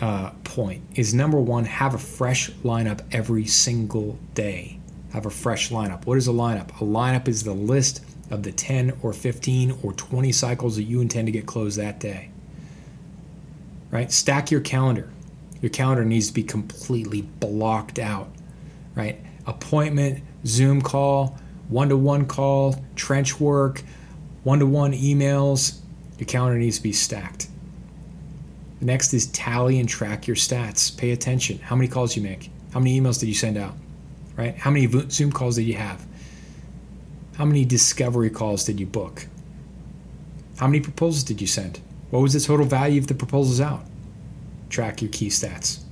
uh, 0.00 0.30
point, 0.42 0.82
is 0.94 1.12
number 1.12 1.38
one, 1.38 1.66
have 1.66 1.94
a 1.94 1.98
fresh 1.98 2.50
lineup 2.64 3.00
every 3.12 3.44
single 3.44 4.18
day. 4.32 4.78
Have 5.12 5.26
a 5.26 5.30
fresh 5.30 5.70
lineup. 5.70 6.06
What 6.06 6.16
is 6.16 6.26
a 6.26 6.32
lineup? 6.32 6.70
A 6.80 6.84
lineup 6.84 7.28
is 7.28 7.44
the 7.44 7.52
list 7.52 8.04
of 8.30 8.42
the 8.42 8.50
10 8.50 8.98
or 9.02 9.12
15 9.12 9.78
or 9.82 9.92
20 9.92 10.32
cycles 10.32 10.76
that 10.76 10.84
you 10.84 11.00
intend 11.00 11.26
to 11.26 11.32
get 11.32 11.46
closed 11.46 11.78
that 11.78 12.00
day. 12.00 12.30
Right? 13.90 14.10
Stack 14.10 14.50
your 14.50 14.60
calendar. 14.60 15.10
Your 15.60 15.70
calendar 15.70 16.04
needs 16.04 16.28
to 16.28 16.32
be 16.32 16.42
completely 16.42 17.22
blocked 17.22 17.98
out. 17.98 18.28
Right? 18.94 19.23
Appointment, 19.46 20.22
Zoom 20.46 20.80
call, 20.82 21.38
one 21.68 21.88
to 21.88 21.96
one 21.96 22.26
call, 22.26 22.76
trench 22.96 23.40
work, 23.40 23.82
one 24.42 24.58
to 24.58 24.66
one 24.66 24.92
emails. 24.92 25.78
Your 26.18 26.26
calendar 26.26 26.58
needs 26.58 26.76
to 26.78 26.82
be 26.82 26.92
stacked. 26.92 27.48
The 28.80 28.86
next 28.86 29.14
is 29.14 29.26
tally 29.28 29.80
and 29.80 29.88
track 29.88 30.26
your 30.26 30.36
stats. 30.36 30.96
Pay 30.96 31.10
attention. 31.12 31.58
How 31.58 31.76
many 31.76 31.88
calls 31.88 32.16
you 32.16 32.22
make? 32.22 32.50
How 32.72 32.80
many 32.80 33.00
emails 33.00 33.18
did 33.18 33.26
you 33.26 33.34
send 33.34 33.56
out? 33.56 33.74
Right? 34.36 34.56
How 34.56 34.70
many 34.70 34.88
Zoom 35.10 35.32
calls 35.32 35.56
did 35.56 35.62
you 35.62 35.74
have? 35.74 36.04
How 37.36 37.44
many 37.44 37.64
discovery 37.64 38.30
calls 38.30 38.64
did 38.64 38.78
you 38.78 38.86
book? 38.86 39.26
How 40.58 40.66
many 40.66 40.80
proposals 40.80 41.24
did 41.24 41.40
you 41.40 41.46
send? 41.46 41.80
What 42.10 42.20
was 42.20 42.32
the 42.32 42.40
total 42.40 42.66
value 42.66 43.00
of 43.00 43.08
the 43.08 43.14
proposals 43.14 43.60
out? 43.60 43.84
Track 44.70 45.02
your 45.02 45.10
key 45.10 45.28
stats 45.28 45.83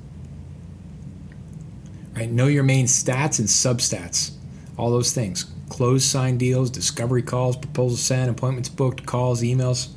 right? 2.23 2.31
Know 2.31 2.47
your 2.47 2.62
main 2.62 2.87
stats 2.87 3.38
and 3.38 3.49
substats, 3.49 4.33
all 4.76 4.91
those 4.91 5.12
things. 5.12 5.47
Closed 5.69 6.05
signed 6.05 6.38
deals, 6.38 6.71
discovery 6.71 7.23
calls, 7.23 7.57
proposal 7.57 7.97
sent, 7.97 8.31
appointments 8.31 8.69
booked, 8.69 9.07
calls, 9.07 9.43
emails, 9.43 9.88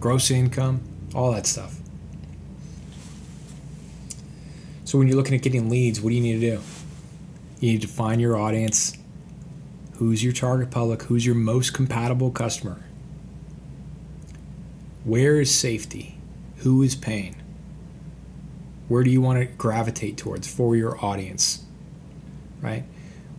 gross 0.00 0.30
income, 0.30 0.82
all 1.14 1.32
that 1.32 1.46
stuff. 1.46 1.80
So 4.84 4.98
when 4.98 5.08
you're 5.08 5.16
looking 5.16 5.34
at 5.34 5.42
getting 5.42 5.70
leads, 5.70 6.00
what 6.00 6.10
do 6.10 6.16
you 6.16 6.20
need 6.20 6.40
to 6.40 6.56
do? 6.56 6.62
You 7.60 7.72
need 7.72 7.82
to 7.82 7.88
find 7.88 8.20
your 8.20 8.36
audience. 8.36 8.98
Who's 9.94 10.22
your 10.22 10.32
target 10.32 10.70
public? 10.70 11.04
Who's 11.04 11.24
your 11.24 11.34
most 11.34 11.72
compatible 11.72 12.30
customer? 12.30 12.82
Where 15.04 15.40
is 15.40 15.54
safety? 15.54 16.18
Who 16.58 16.82
is 16.82 16.94
pain? 16.94 17.36
Where 18.88 19.02
do 19.02 19.10
you 19.10 19.20
want 19.20 19.38
to 19.38 19.46
gravitate 19.46 20.16
towards 20.16 20.46
for 20.46 20.76
your 20.76 21.02
audience? 21.04 21.64
Right? 22.60 22.84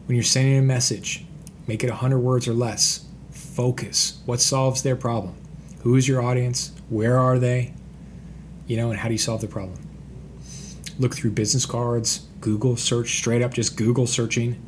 When 0.05 0.15
you're 0.15 0.23
sending 0.23 0.57
a 0.57 0.61
message, 0.61 1.25
make 1.67 1.83
it 1.83 1.89
100 1.89 2.19
words 2.19 2.47
or 2.47 2.53
less. 2.53 3.05
Focus. 3.31 4.21
What 4.25 4.41
solves 4.41 4.83
their 4.83 4.95
problem? 4.95 5.35
Who 5.81 5.95
is 5.95 6.07
your 6.07 6.21
audience? 6.21 6.71
Where 6.89 7.17
are 7.17 7.37
they? 7.37 7.73
You 8.67 8.77
know, 8.77 8.89
and 8.89 8.99
how 8.99 9.07
do 9.07 9.13
you 9.13 9.19
solve 9.19 9.41
the 9.41 9.47
problem? 9.47 9.79
Look 10.97 11.15
through 11.15 11.31
business 11.31 11.65
cards, 11.65 12.25
Google 12.41 12.77
search, 12.77 13.17
straight 13.17 13.41
up 13.41 13.53
just 13.53 13.77
Google 13.77 14.07
searching 14.07 14.61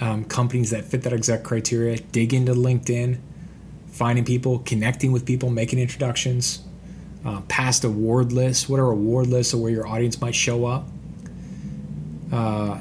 um, 0.00 0.24
companies 0.24 0.70
that 0.70 0.84
fit 0.84 1.02
that 1.02 1.12
exact 1.12 1.44
criteria. 1.44 1.98
Dig 1.98 2.34
into 2.34 2.54
LinkedIn, 2.54 3.18
finding 3.88 4.24
people, 4.24 4.60
connecting 4.60 5.12
with 5.12 5.26
people, 5.26 5.50
making 5.50 5.78
introductions 5.78 6.62
uh, 7.24 7.40
past 7.48 7.84
award 7.84 8.32
lists. 8.32 8.68
What 8.68 8.80
are 8.80 8.90
award 8.90 9.26
lists 9.28 9.52
of 9.52 9.60
where 9.60 9.70
your 9.70 9.86
audience 9.86 10.20
might 10.20 10.34
show 10.34 10.66
up? 10.66 10.88
Uh, 12.32 12.80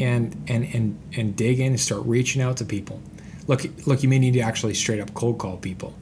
and 0.00 0.36
and 0.48 0.64
and 0.74 0.98
and 1.16 1.36
dig 1.36 1.60
in 1.60 1.68
and 1.68 1.80
start 1.80 2.02
reaching 2.04 2.40
out 2.42 2.56
to 2.58 2.64
people. 2.64 3.00
Look, 3.46 3.64
look, 3.86 4.02
you 4.02 4.08
may 4.08 4.18
need 4.18 4.34
to 4.34 4.40
actually 4.40 4.74
straight 4.74 5.00
up 5.00 5.14
cold 5.14 5.38
call 5.38 5.56
people. 5.56 5.94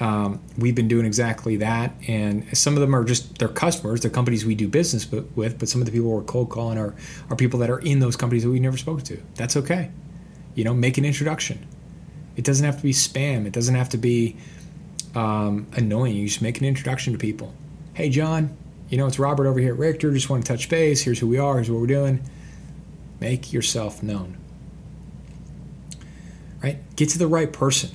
Um, 0.00 0.40
we've 0.58 0.74
been 0.74 0.88
doing 0.88 1.06
exactly 1.06 1.56
that, 1.56 1.94
and 2.08 2.56
some 2.56 2.74
of 2.74 2.80
them 2.80 2.94
are 2.96 3.04
just 3.04 3.38
their 3.38 3.48
customers, 3.48 4.00
they're 4.00 4.10
companies 4.10 4.44
we 4.44 4.54
do 4.54 4.66
business 4.66 5.10
with. 5.10 5.58
But 5.58 5.68
some 5.68 5.80
of 5.80 5.86
the 5.86 5.92
people 5.92 6.10
we're 6.10 6.22
cold 6.22 6.50
calling 6.50 6.78
are 6.78 6.94
are 7.30 7.36
people 7.36 7.60
that 7.60 7.70
are 7.70 7.78
in 7.78 8.00
those 8.00 8.16
companies 8.16 8.42
that 8.42 8.50
we 8.50 8.60
never 8.60 8.76
spoke 8.76 9.02
to. 9.04 9.22
That's 9.36 9.56
okay. 9.56 9.90
You 10.54 10.64
know, 10.64 10.74
make 10.74 10.98
an 10.98 11.04
introduction. 11.04 11.66
It 12.36 12.44
doesn't 12.44 12.64
have 12.64 12.76
to 12.78 12.82
be 12.82 12.92
spam. 12.92 13.46
It 13.46 13.52
doesn't 13.52 13.74
have 13.74 13.88
to 13.90 13.98
be 13.98 14.36
um, 15.14 15.66
annoying. 15.72 16.16
You 16.16 16.26
just 16.28 16.42
make 16.42 16.58
an 16.58 16.64
introduction 16.64 17.12
to 17.12 17.18
people. 17.18 17.54
Hey, 17.94 18.10
John, 18.10 18.56
you 18.88 18.98
know, 18.98 19.06
it's 19.06 19.18
Robert 19.18 19.46
over 19.46 19.58
here 19.58 19.72
at 19.72 19.78
Richter. 19.78 20.12
Just 20.12 20.28
want 20.30 20.44
to 20.44 20.52
touch 20.52 20.68
base. 20.68 21.02
Here's 21.02 21.18
who 21.18 21.28
we 21.28 21.38
are. 21.38 21.54
Here's 21.54 21.70
what 21.70 21.80
we're 21.80 21.86
doing. 21.86 22.22
Make 23.20 23.52
yourself 23.52 24.02
known. 24.02 24.36
Right? 26.62 26.78
Get 26.96 27.10
to 27.10 27.18
the 27.18 27.26
right 27.26 27.52
person. 27.52 27.90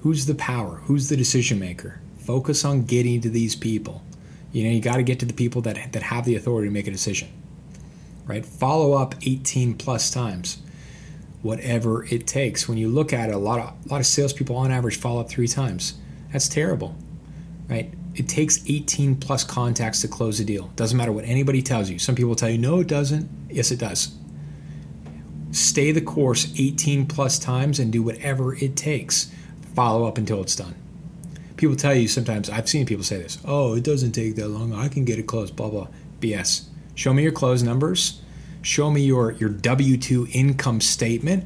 Who's 0.00 0.26
the 0.26 0.34
power? 0.34 0.76
Who's 0.84 1.08
the 1.08 1.16
decision 1.16 1.58
maker? 1.58 2.00
Focus 2.18 2.64
on 2.64 2.84
getting 2.84 3.20
to 3.20 3.30
these 3.30 3.54
people. 3.54 4.02
You 4.52 4.64
know, 4.64 4.70
you 4.70 4.80
got 4.80 4.96
to 4.96 5.02
get 5.02 5.20
to 5.20 5.26
the 5.26 5.34
people 5.34 5.62
that, 5.62 5.92
that 5.92 6.02
have 6.02 6.24
the 6.24 6.36
authority 6.36 6.68
to 6.68 6.72
make 6.72 6.86
a 6.86 6.90
decision. 6.90 7.28
Right? 8.26 8.44
Follow 8.44 8.94
up 8.94 9.14
18 9.22 9.74
plus 9.74 10.10
times 10.10 10.58
whatever 11.46 12.04
it 12.06 12.26
takes. 12.26 12.68
When 12.68 12.76
you 12.76 12.88
look 12.88 13.12
at 13.12 13.28
it, 13.28 13.34
a 13.34 13.38
lot 13.38 13.60
of 13.60 13.72
a 13.86 13.88
lot 13.88 14.00
of 14.00 14.06
salespeople 14.06 14.56
on 14.56 14.70
average 14.70 14.96
follow 14.96 15.20
up 15.20 15.28
three 15.28 15.48
times. 15.48 15.94
That's 16.32 16.48
terrible, 16.48 16.96
right? 17.68 17.92
It 18.14 18.28
takes 18.28 18.64
18 18.66 19.16
plus 19.16 19.44
contacts 19.44 20.00
to 20.00 20.08
close 20.08 20.40
a 20.40 20.44
deal. 20.44 20.70
Doesn't 20.74 20.96
matter 20.96 21.12
what 21.12 21.24
anybody 21.24 21.62
tells 21.62 21.90
you. 21.90 21.98
Some 21.98 22.14
people 22.14 22.34
tell 22.34 22.48
you, 22.48 22.58
no, 22.58 22.80
it 22.80 22.86
doesn't. 22.86 23.28
Yes, 23.50 23.70
it 23.70 23.78
does. 23.78 24.16
Stay 25.50 25.92
the 25.92 26.00
course 26.00 26.52
18 26.58 27.06
plus 27.06 27.38
times 27.38 27.78
and 27.78 27.92
do 27.92 28.02
whatever 28.02 28.54
it 28.54 28.74
takes. 28.74 29.30
Follow 29.74 30.06
up 30.06 30.16
until 30.16 30.40
it's 30.40 30.56
done. 30.56 30.74
People 31.56 31.76
tell 31.76 31.94
you 31.94 32.08
sometimes, 32.08 32.50
I've 32.50 32.68
seen 32.68 32.86
people 32.86 33.04
say 33.04 33.18
this, 33.18 33.38
oh, 33.44 33.74
it 33.74 33.84
doesn't 33.84 34.12
take 34.12 34.36
that 34.36 34.48
long. 34.48 34.74
I 34.74 34.88
can 34.88 35.04
get 35.04 35.18
it 35.18 35.26
closed, 35.26 35.56
blah, 35.56 35.68
blah. 35.68 35.88
BS. 36.20 36.66
Show 36.94 37.12
me 37.12 37.22
your 37.22 37.32
close 37.32 37.62
numbers. 37.62 38.20
Show 38.62 38.90
me 38.90 39.02
your, 39.02 39.32
your 39.32 39.50
W 39.50 39.96
2 39.96 40.28
income 40.32 40.80
statement. 40.80 41.44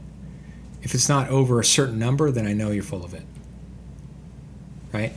If 0.83 0.95
it's 0.95 1.09
not 1.09 1.29
over 1.29 1.61
a 1.61 1.65
certain 1.65 1.99
number, 1.99 2.31
then 2.31 2.47
I 2.47 2.53
know 2.53 2.71
you're 2.71 2.83
full 2.83 3.05
of 3.05 3.13
it 3.13 3.25
right? 4.93 5.13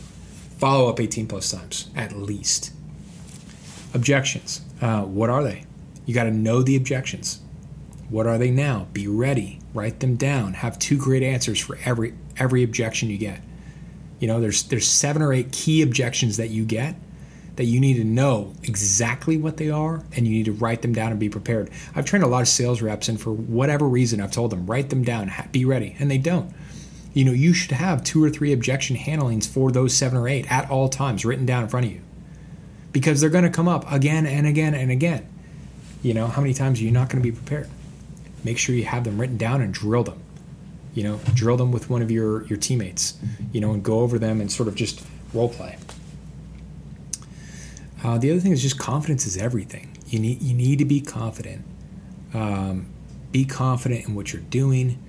Follow 0.58 0.90
up 0.90 1.00
18 1.00 1.28
plus 1.28 1.52
times 1.52 1.90
at 1.96 2.14
least. 2.14 2.72
Objections. 3.94 4.62
Uh, 4.82 5.04
what 5.04 5.30
are 5.30 5.44
they? 5.44 5.66
You 6.06 6.14
got 6.14 6.24
to 6.24 6.32
know 6.32 6.62
the 6.62 6.76
objections. 6.76 7.42
What 8.10 8.28
are 8.28 8.38
they 8.38 8.52
now? 8.52 8.88
Be 8.94 9.08
ready. 9.08 9.60
Write 9.74 10.00
them 10.00 10.16
down. 10.16 10.54
Have 10.54 10.78
two 10.78 10.98
great 10.98 11.24
answers 11.24 11.60
for 11.60 11.78
every 11.86 12.14
every 12.38 12.64
objection 12.64 13.10
you 13.10 13.18
get. 13.18 13.42
You 14.20 14.28
know, 14.28 14.40
there's 14.40 14.64
there's 14.64 14.88
seven 14.88 15.22
or 15.22 15.34
eight 15.34 15.52
key 15.52 15.82
objections 15.82 16.38
that 16.38 16.50
you 16.50 16.66
get 16.66 16.96
that 17.56 17.66
you 17.66 17.80
need 17.80 17.96
to 17.96 18.04
know 18.04 18.54
exactly 18.64 19.38
what 19.38 19.58
they 19.58 19.70
are 19.70 20.04
and 20.16 20.28
you 20.28 20.34
need 20.34 20.46
to 20.46 20.52
write 20.52 20.82
them 20.82 20.94
down 20.94 21.12
and 21.12 21.20
be 21.20 21.30
prepared. 21.30 21.70
I've 21.96 22.06
trained 22.06 22.24
a 22.24 22.28
lot 22.28 22.42
of 22.42 22.48
sales 22.48 22.82
reps 22.82 23.10
and 23.10 23.22
for 23.22 23.32
whatever 23.32 23.88
reason 23.88 24.22
I've 24.22 24.32
told 24.32 24.52
them 24.52 24.66
write 24.66 24.90
them 24.90 25.04
down, 25.04 25.32
be 25.52 25.66
ready, 25.66 25.96
and 26.00 26.10
they 26.10 26.18
don't 26.18 26.54
you 27.14 27.24
know, 27.24 27.32
you 27.32 27.54
should 27.54 27.72
have 27.72 28.04
two 28.04 28.24
or 28.24 28.30
three 28.30 28.52
objection 28.52 28.96
handlings 28.96 29.48
for 29.48 29.72
those 29.72 29.94
seven 29.94 30.18
or 30.18 30.28
eight 30.28 30.52
at 30.52 30.70
all 30.70 30.90
times 30.90 31.24
written 31.24 31.46
down 31.46 31.64
in 31.64 31.70
front 31.70 31.86
of 31.86 31.92
you 31.92 32.02
because 32.92 33.22
they're 33.22 33.30
going 33.30 33.44
to 33.44 33.50
come 33.50 33.68
up 33.68 33.90
again 33.92 34.26
and 34.26 34.48
again 34.48 34.74
and 34.74 34.92
again. 34.92 35.28
You 36.02 36.14
know, 36.14 36.28
how 36.28 36.42
many 36.42 36.54
times 36.54 36.80
are 36.80 36.84
you 36.84 36.92
not 36.92 37.10
going 37.10 37.24
to 37.24 37.32
be 37.32 37.36
prepared? 37.36 37.70
Make 38.44 38.58
sure 38.58 38.76
you 38.76 38.86
have 38.86 39.04
them 39.04 39.22
written 39.22 39.38
down 39.38 39.62
and 39.62 39.74
drill 39.74 40.04
them. 40.04 40.22
You 40.94 41.04
know, 41.04 41.20
drill 41.34 41.58
them 41.58 41.72
with 41.72 41.90
one 41.90 42.02
of 42.02 42.12
your, 42.12 42.46
your 42.46 42.58
teammates, 42.58 43.18
you 43.52 43.62
know, 43.62 43.72
and 43.72 43.84
go 43.84 44.02
over 44.02 44.20
them 44.20 44.42
and 44.42 44.52
sort 44.52 44.68
of 44.68 44.76
just 44.76 45.04
role 45.34 45.50
play. 45.50 45.78
Uh, 48.04 48.18
the 48.18 48.32
other 48.32 48.40
thing 48.40 48.52
is 48.52 48.62
just 48.62 48.78
confidence 48.78 49.26
is 49.26 49.38
everything. 49.38 49.98
You 50.08 50.20
need, 50.20 50.42
you 50.42 50.54
need 50.54 50.78
to 50.80 50.86
be 50.86 51.00
confident. 51.00 51.66
Um, 52.34 52.88
be 53.32 53.46
confident 53.46 54.08
in 54.08 54.14
what 54.14 54.34
you're 54.34 54.42
doing 54.44 55.00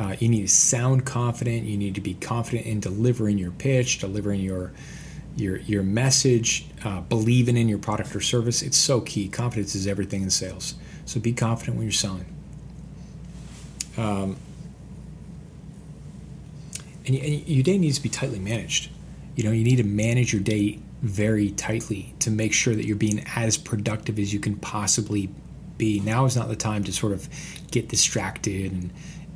uh, 0.00 0.16
you 0.18 0.30
need 0.30 0.40
to 0.40 0.48
sound 0.48 1.04
confident. 1.04 1.66
You 1.66 1.76
need 1.76 1.94
to 1.94 2.00
be 2.00 2.14
confident 2.14 2.66
in 2.66 2.80
delivering 2.80 3.36
your 3.36 3.50
pitch, 3.50 3.98
delivering 3.98 4.40
your 4.40 4.72
your 5.36 5.58
your 5.58 5.82
message, 5.82 6.66
uh, 6.84 7.02
believing 7.02 7.58
in 7.58 7.68
your 7.68 7.78
product 7.78 8.16
or 8.16 8.20
service. 8.22 8.62
It's 8.62 8.78
so 8.78 9.02
key. 9.02 9.28
Confidence 9.28 9.74
is 9.74 9.86
everything 9.86 10.22
in 10.22 10.30
sales. 10.30 10.74
So 11.04 11.20
be 11.20 11.34
confident 11.34 11.76
when 11.76 11.84
you're 11.84 11.92
selling. 11.92 12.24
Um, 13.98 14.36
and, 17.06 17.16
and 17.16 17.46
your 17.46 17.62
day 17.62 17.76
needs 17.76 17.96
to 17.98 18.02
be 18.02 18.08
tightly 18.08 18.38
managed. 18.38 18.90
You 19.36 19.44
know, 19.44 19.50
you 19.50 19.64
need 19.64 19.76
to 19.76 19.84
manage 19.84 20.32
your 20.32 20.42
day 20.42 20.78
very 21.02 21.50
tightly 21.50 22.14
to 22.20 22.30
make 22.30 22.54
sure 22.54 22.74
that 22.74 22.86
you're 22.86 22.96
being 22.96 23.22
as 23.36 23.58
productive 23.58 24.18
as 24.18 24.32
you 24.32 24.40
can 24.40 24.56
possibly 24.56 25.28
be. 25.76 26.00
Now 26.00 26.24
is 26.24 26.36
not 26.36 26.48
the 26.48 26.56
time 26.56 26.84
to 26.84 26.92
sort 26.92 27.12
of 27.12 27.28
get 27.70 27.88
distracted 27.88 28.72
and 28.72 28.90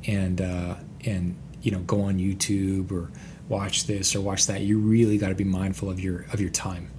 and 0.07 0.41
uh, 0.41 0.75
and 1.05 1.35
you 1.61 1.71
know 1.71 1.79
go 1.79 2.01
on 2.01 2.17
YouTube 2.17 2.91
or 2.91 3.11
watch 3.49 3.87
this 3.87 4.15
or 4.15 4.21
watch 4.21 4.47
that. 4.47 4.61
You 4.61 4.79
really 4.79 5.17
got 5.17 5.29
to 5.29 5.35
be 5.35 5.43
mindful 5.43 5.89
of 5.89 5.99
your 5.99 6.25
of 6.33 6.41
your 6.41 6.49
time. 6.49 6.89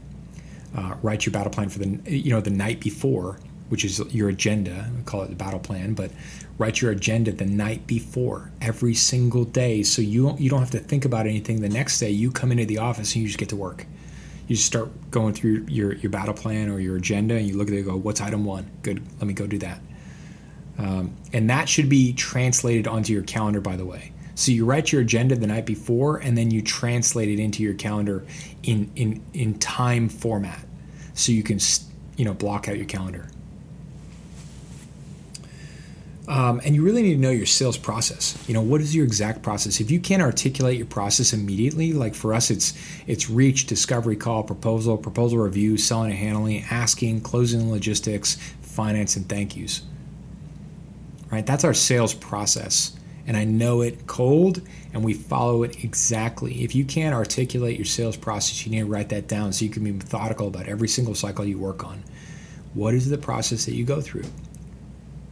Uh, 0.76 0.96
write 1.02 1.24
your 1.24 1.32
battle 1.32 1.50
plan 1.50 1.68
for 1.68 1.78
the 1.78 2.00
you 2.10 2.30
know 2.30 2.40
the 2.40 2.50
night 2.50 2.80
before 2.80 3.38
which 3.68 3.84
is 3.84 4.00
your 4.12 4.28
agenda. 4.28 4.88
We 4.96 5.02
call 5.02 5.22
it 5.22 5.30
the 5.30 5.36
battle 5.36 5.58
plan, 5.58 5.94
but 5.94 6.10
write 6.58 6.80
your 6.80 6.92
agenda 6.92 7.32
the 7.32 7.46
night 7.46 7.86
before 7.86 8.50
every 8.60 8.94
single 8.94 9.44
day, 9.44 9.82
so 9.82 10.02
you 10.02 10.26
don't, 10.26 10.40
you 10.40 10.50
don't 10.50 10.60
have 10.60 10.70
to 10.70 10.78
think 10.78 11.04
about 11.04 11.26
anything 11.26 11.60
the 11.60 11.68
next 11.68 11.98
day. 11.98 12.10
You 12.10 12.30
come 12.30 12.52
into 12.52 12.64
the 12.64 12.78
office 12.78 13.14
and 13.14 13.22
you 13.22 13.28
just 13.28 13.38
get 13.38 13.48
to 13.50 13.56
work. 13.56 13.86
You 14.46 14.54
just 14.54 14.66
start 14.66 15.10
going 15.10 15.34
through 15.34 15.66
your 15.68 15.94
your 15.94 16.10
battle 16.10 16.34
plan 16.34 16.70
or 16.70 16.78
your 16.78 16.96
agenda, 16.96 17.34
and 17.34 17.46
you 17.46 17.56
look 17.56 17.68
at 17.68 17.74
it 17.74 17.78
and 17.78 17.86
go, 17.86 17.96
"What's 17.96 18.20
item 18.20 18.44
one? 18.44 18.70
Good, 18.82 19.02
let 19.18 19.26
me 19.26 19.34
go 19.34 19.46
do 19.46 19.58
that." 19.58 19.80
Um, 20.78 21.16
and 21.32 21.48
that 21.50 21.68
should 21.68 21.88
be 21.88 22.12
translated 22.12 22.86
onto 22.86 23.12
your 23.12 23.22
calendar, 23.22 23.60
by 23.60 23.76
the 23.76 23.86
way. 23.86 24.12
So 24.34 24.52
you 24.52 24.66
write 24.66 24.92
your 24.92 25.00
agenda 25.00 25.34
the 25.34 25.46
night 25.46 25.64
before, 25.64 26.18
and 26.18 26.36
then 26.36 26.50
you 26.50 26.60
translate 26.60 27.30
it 27.30 27.40
into 27.40 27.62
your 27.62 27.74
calendar 27.74 28.24
in 28.62 28.90
in 28.94 29.22
in 29.32 29.58
time 29.58 30.10
format, 30.10 30.62
so 31.14 31.32
you 31.32 31.42
can 31.42 31.58
you 32.16 32.26
know 32.26 32.34
block 32.34 32.68
out 32.68 32.76
your 32.76 32.86
calendar. 32.86 33.30
Um, 36.28 36.60
and 36.64 36.74
you 36.74 36.82
really 36.82 37.02
need 37.02 37.14
to 37.14 37.20
know 37.20 37.30
your 37.30 37.46
sales 37.46 37.78
process. 37.78 38.36
You 38.48 38.54
know, 38.54 38.60
what 38.60 38.80
is 38.80 38.94
your 38.94 39.04
exact 39.04 39.42
process? 39.42 39.80
If 39.80 39.92
you 39.92 40.00
can't 40.00 40.20
articulate 40.20 40.76
your 40.76 40.86
process 40.86 41.32
immediately, 41.32 41.92
like 41.92 42.14
for 42.14 42.34
us, 42.34 42.50
it's 42.50 42.74
it's 43.06 43.30
reach, 43.30 43.66
discovery 43.66 44.16
call, 44.16 44.42
proposal, 44.42 44.98
proposal 44.98 45.38
review, 45.38 45.78
selling 45.78 46.10
and 46.10 46.18
handling, 46.18 46.64
asking, 46.70 47.20
closing 47.22 47.70
logistics, 47.70 48.34
finance, 48.60 49.16
and 49.16 49.28
thank 49.28 49.56
yous. 49.56 49.82
Right? 51.30 51.44
That's 51.44 51.64
our 51.64 51.74
sales 51.74 52.14
process. 52.14 52.96
And 53.26 53.36
I 53.36 53.44
know 53.44 53.80
it 53.80 54.06
cold 54.06 54.62
and 54.92 55.04
we 55.04 55.14
follow 55.14 55.64
it 55.64 55.82
exactly. 55.82 56.62
If 56.62 56.74
you 56.74 56.84
can't 56.84 57.14
articulate 57.14 57.76
your 57.76 57.84
sales 57.84 58.16
process, 58.16 58.64
you 58.64 58.70
need 58.70 58.80
to 58.80 58.86
write 58.86 59.08
that 59.08 59.26
down 59.26 59.52
so 59.52 59.64
you 59.64 59.70
can 59.70 59.82
be 59.82 59.92
methodical 59.92 60.46
about 60.46 60.66
every 60.66 60.86
single 60.86 61.14
cycle 61.14 61.44
you 61.44 61.58
work 61.58 61.84
on. 61.84 62.04
What 62.74 62.94
is 62.94 63.08
the 63.08 63.18
process 63.18 63.64
that 63.64 63.74
you 63.74 63.84
go 63.84 64.00
through? 64.00 64.24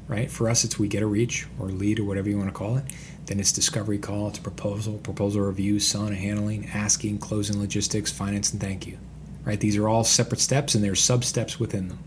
right? 0.08 0.30
For 0.30 0.48
us, 0.48 0.64
it's 0.64 0.78
we 0.78 0.88
get 0.88 1.02
a 1.02 1.06
reach 1.06 1.46
or 1.58 1.68
lead 1.68 1.98
or 1.98 2.04
whatever 2.04 2.28
you 2.28 2.36
want 2.36 2.48
to 2.48 2.54
call 2.54 2.76
it. 2.76 2.84
Then 3.26 3.40
it's 3.40 3.52
discovery 3.52 3.98
call, 3.98 4.28
it's 4.28 4.38
proposal, 4.38 4.98
proposal 4.98 5.42
review, 5.42 5.80
selling 5.80 6.08
and 6.08 6.18
handling, 6.18 6.68
asking, 6.74 7.18
closing 7.18 7.58
logistics, 7.58 8.12
finance, 8.12 8.52
and 8.52 8.60
thank 8.60 8.86
you, 8.86 8.98
right? 9.44 9.58
These 9.58 9.76
are 9.76 9.88
all 9.88 10.04
separate 10.04 10.40
steps 10.40 10.74
and 10.74 10.84
there's 10.84 11.02
sub 11.02 11.24
steps 11.24 11.58
within 11.58 11.88
them. 11.88 11.98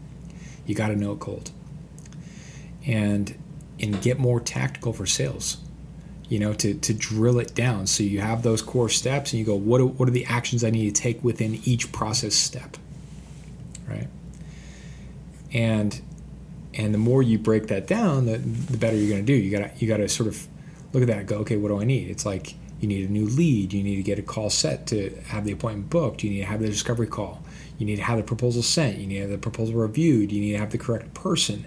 You 0.65 0.75
got 0.75 0.89
to 0.89 0.96
know 0.96 1.13
it 1.13 1.20
cold. 1.20 1.51
And 2.86 3.36
and 3.79 4.01
get 4.01 4.19
more 4.19 4.39
tactical 4.39 4.93
for 4.93 5.05
sales, 5.05 5.57
you 6.29 6.39
know, 6.39 6.53
to, 6.53 6.74
to 6.74 6.93
drill 6.93 7.39
it 7.39 7.53
down. 7.53 7.88
So 7.88 8.03
you 8.03 8.19
have 8.19 8.43
those 8.43 8.62
core 8.62 8.89
steps 8.89 9.34
and 9.34 9.39
you 9.39 9.46
go, 9.46 9.55
what 9.55 9.81
what 9.81 10.07
are 10.07 10.12
the 10.12 10.25
actions 10.25 10.63
I 10.63 10.69
need 10.69 10.93
to 10.93 11.01
take 11.01 11.24
within 11.24 11.60
each 11.63 11.91
process 11.91 12.36
step, 12.36 12.77
right? 13.88 14.07
And 15.53 16.01
and 16.74 16.93
the 16.93 17.00
more 17.00 17.24
you 17.24 17.39
break 17.39 17.67
that 17.67 17.88
down, 17.88 18.25
the, 18.25 18.38
the 18.38 18.77
better 18.77 18.96
you're 18.96 19.10
going 19.10 19.25
to 19.25 19.34
do. 19.34 19.34
You 19.34 19.51
got 19.51 19.60
to 19.60 19.72
you 19.79 19.88
got 19.88 19.98
to 19.98 20.07
sort 20.10 20.27
of 20.27 20.48
look 20.93 21.01
at 21.01 21.07
that 21.07 21.25
go, 21.25 21.38
okay, 21.39 21.57
what 21.57 21.69
do 21.69 21.81
I 21.81 21.86
need? 21.86 22.10
It's 22.10 22.25
like 22.25 22.55
you 22.79 22.88
need 22.88 23.10
a 23.10 23.12
new 23.12 23.25
lead. 23.25 23.74
You 23.74 23.84
need 23.84 23.96
to 23.96 24.03
get 24.03 24.19
a 24.19 24.22
call 24.22 24.50
set 24.50 24.88
to 24.88 25.10
have 25.27 25.46
the 25.46 25.51
appointment 25.51 25.89
booked. 25.89 26.24
You 26.24 26.29
need 26.29 26.41
to 26.41 26.46
have 26.46 26.60
the 26.60 26.67
discovery 26.67 27.07
call. 27.07 27.43
You 27.77 27.86
need 27.86 27.98
to 27.98 28.03
have 28.03 28.17
the 28.17 28.24
proposal 28.24 28.62
sent. 28.63 28.98
You 28.98 29.07
need 29.07 29.15
to 29.15 29.22
have 29.22 29.29
the 29.29 29.38
proposal 29.38 29.75
reviewed. 29.75 30.31
You 30.31 30.41
need 30.41 30.51
to 30.53 30.60
have 30.60 30.72
the 30.72 30.77
correct 30.77 31.13
person, 31.13 31.65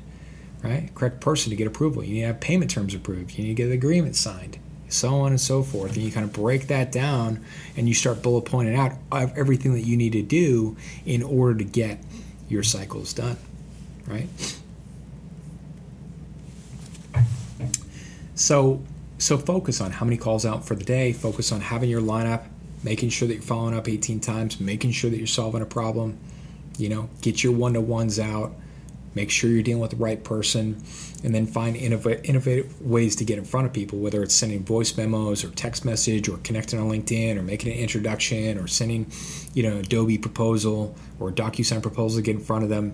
right? 0.62 0.94
Correct 0.94 1.20
person 1.20 1.50
to 1.50 1.56
get 1.56 1.66
approval. 1.66 2.04
You 2.04 2.14
need 2.14 2.20
to 2.20 2.26
have 2.28 2.40
payment 2.40 2.70
terms 2.70 2.94
approved. 2.94 3.36
You 3.36 3.44
need 3.44 3.50
to 3.50 3.62
get 3.62 3.68
the 3.68 3.74
agreement 3.74 4.16
signed, 4.16 4.58
so 4.88 5.14
on 5.16 5.30
and 5.30 5.40
so 5.40 5.62
forth. 5.62 5.94
And 5.94 6.02
you 6.02 6.12
kind 6.12 6.24
of 6.24 6.32
break 6.32 6.66
that 6.68 6.92
down 6.92 7.44
and 7.76 7.88
you 7.88 7.94
start 7.94 8.22
bullet 8.22 8.42
pointing 8.42 8.76
out 8.76 8.92
everything 9.12 9.72
that 9.74 9.82
you 9.82 9.96
need 9.96 10.12
to 10.12 10.22
do 10.22 10.76
in 11.04 11.22
order 11.22 11.58
to 11.58 11.64
get 11.64 11.98
your 12.48 12.62
cycles 12.62 13.12
done, 13.12 13.36
right? 14.06 14.28
So 18.34 18.82
so 19.18 19.36
focus 19.36 19.82
on 19.82 19.90
how 19.90 20.06
many 20.06 20.16
calls 20.16 20.46
out 20.46 20.64
for 20.64 20.74
the 20.74 20.84
day. 20.84 21.12
Focus 21.12 21.52
on 21.52 21.60
having 21.60 21.90
your 21.90 22.00
lineup, 22.00 22.44
making 22.82 23.10
sure 23.10 23.28
that 23.28 23.34
you're 23.34 23.42
following 23.42 23.76
up 23.76 23.86
18 23.86 24.18
times, 24.18 24.58
making 24.58 24.92
sure 24.92 25.10
that 25.10 25.18
you're 25.18 25.26
solving 25.26 25.60
a 25.60 25.66
problem. 25.66 26.18
You 26.78 26.88
know, 26.88 27.10
get 27.20 27.44
your 27.44 27.52
one 27.52 27.74
to 27.74 27.82
ones 27.82 28.18
out. 28.18 28.54
Make 29.14 29.30
sure 29.30 29.50
you're 29.50 29.62
dealing 29.62 29.80
with 29.80 29.90
the 29.90 29.96
right 29.96 30.22
person, 30.22 30.82
and 31.24 31.34
then 31.34 31.46
find 31.46 31.76
innovative, 31.76 32.80
ways 32.80 33.16
to 33.16 33.24
get 33.24 33.38
in 33.38 33.44
front 33.44 33.66
of 33.66 33.72
people. 33.72 33.98
Whether 33.98 34.22
it's 34.22 34.34
sending 34.34 34.64
voice 34.64 34.96
memos 34.96 35.44
or 35.44 35.50
text 35.50 35.84
message, 35.84 36.28
or 36.28 36.38
connecting 36.38 36.78
on 36.78 36.88
LinkedIn, 36.88 37.36
or 37.36 37.42
making 37.42 37.72
an 37.72 37.78
introduction, 37.78 38.58
or 38.58 38.66
sending, 38.66 39.10
you 39.54 39.62
know, 39.62 39.78
Adobe 39.78 40.18
proposal 40.18 40.94
or 41.18 41.30
DocuSign 41.30 41.82
proposal 41.82 42.20
to 42.20 42.22
get 42.22 42.36
in 42.36 42.42
front 42.42 42.64
of 42.64 42.70
them 42.70 42.92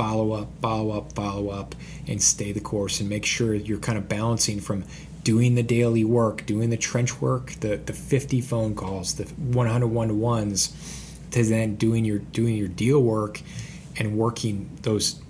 follow 0.00 0.32
up, 0.32 0.48
follow 0.62 0.96
up, 0.96 1.12
follow 1.12 1.50
up, 1.50 1.74
and 2.08 2.22
stay 2.22 2.52
the 2.52 2.60
course 2.60 3.00
and 3.00 3.08
make 3.10 3.26
sure 3.26 3.52
you're 3.52 3.78
kind 3.78 3.98
of 3.98 4.08
balancing 4.08 4.58
from 4.58 4.82
doing 5.24 5.56
the 5.56 5.62
daily 5.62 6.04
work, 6.04 6.46
doing 6.46 6.70
the 6.70 6.76
trench 6.78 7.20
work, 7.20 7.52
the, 7.60 7.76
the 7.76 7.92
50 7.92 8.40
phone 8.40 8.74
calls, 8.74 9.16
the 9.16 9.24
100 9.24 9.86
one-to-ones, 9.86 10.74
to 11.32 11.44
then 11.44 11.76
doing 11.76 12.06
your 12.06 12.18
doing 12.18 12.56
your 12.56 12.66
deal 12.66 13.02
work 13.02 13.42
and 13.98 14.16
working 14.16 14.70
those 14.82 15.20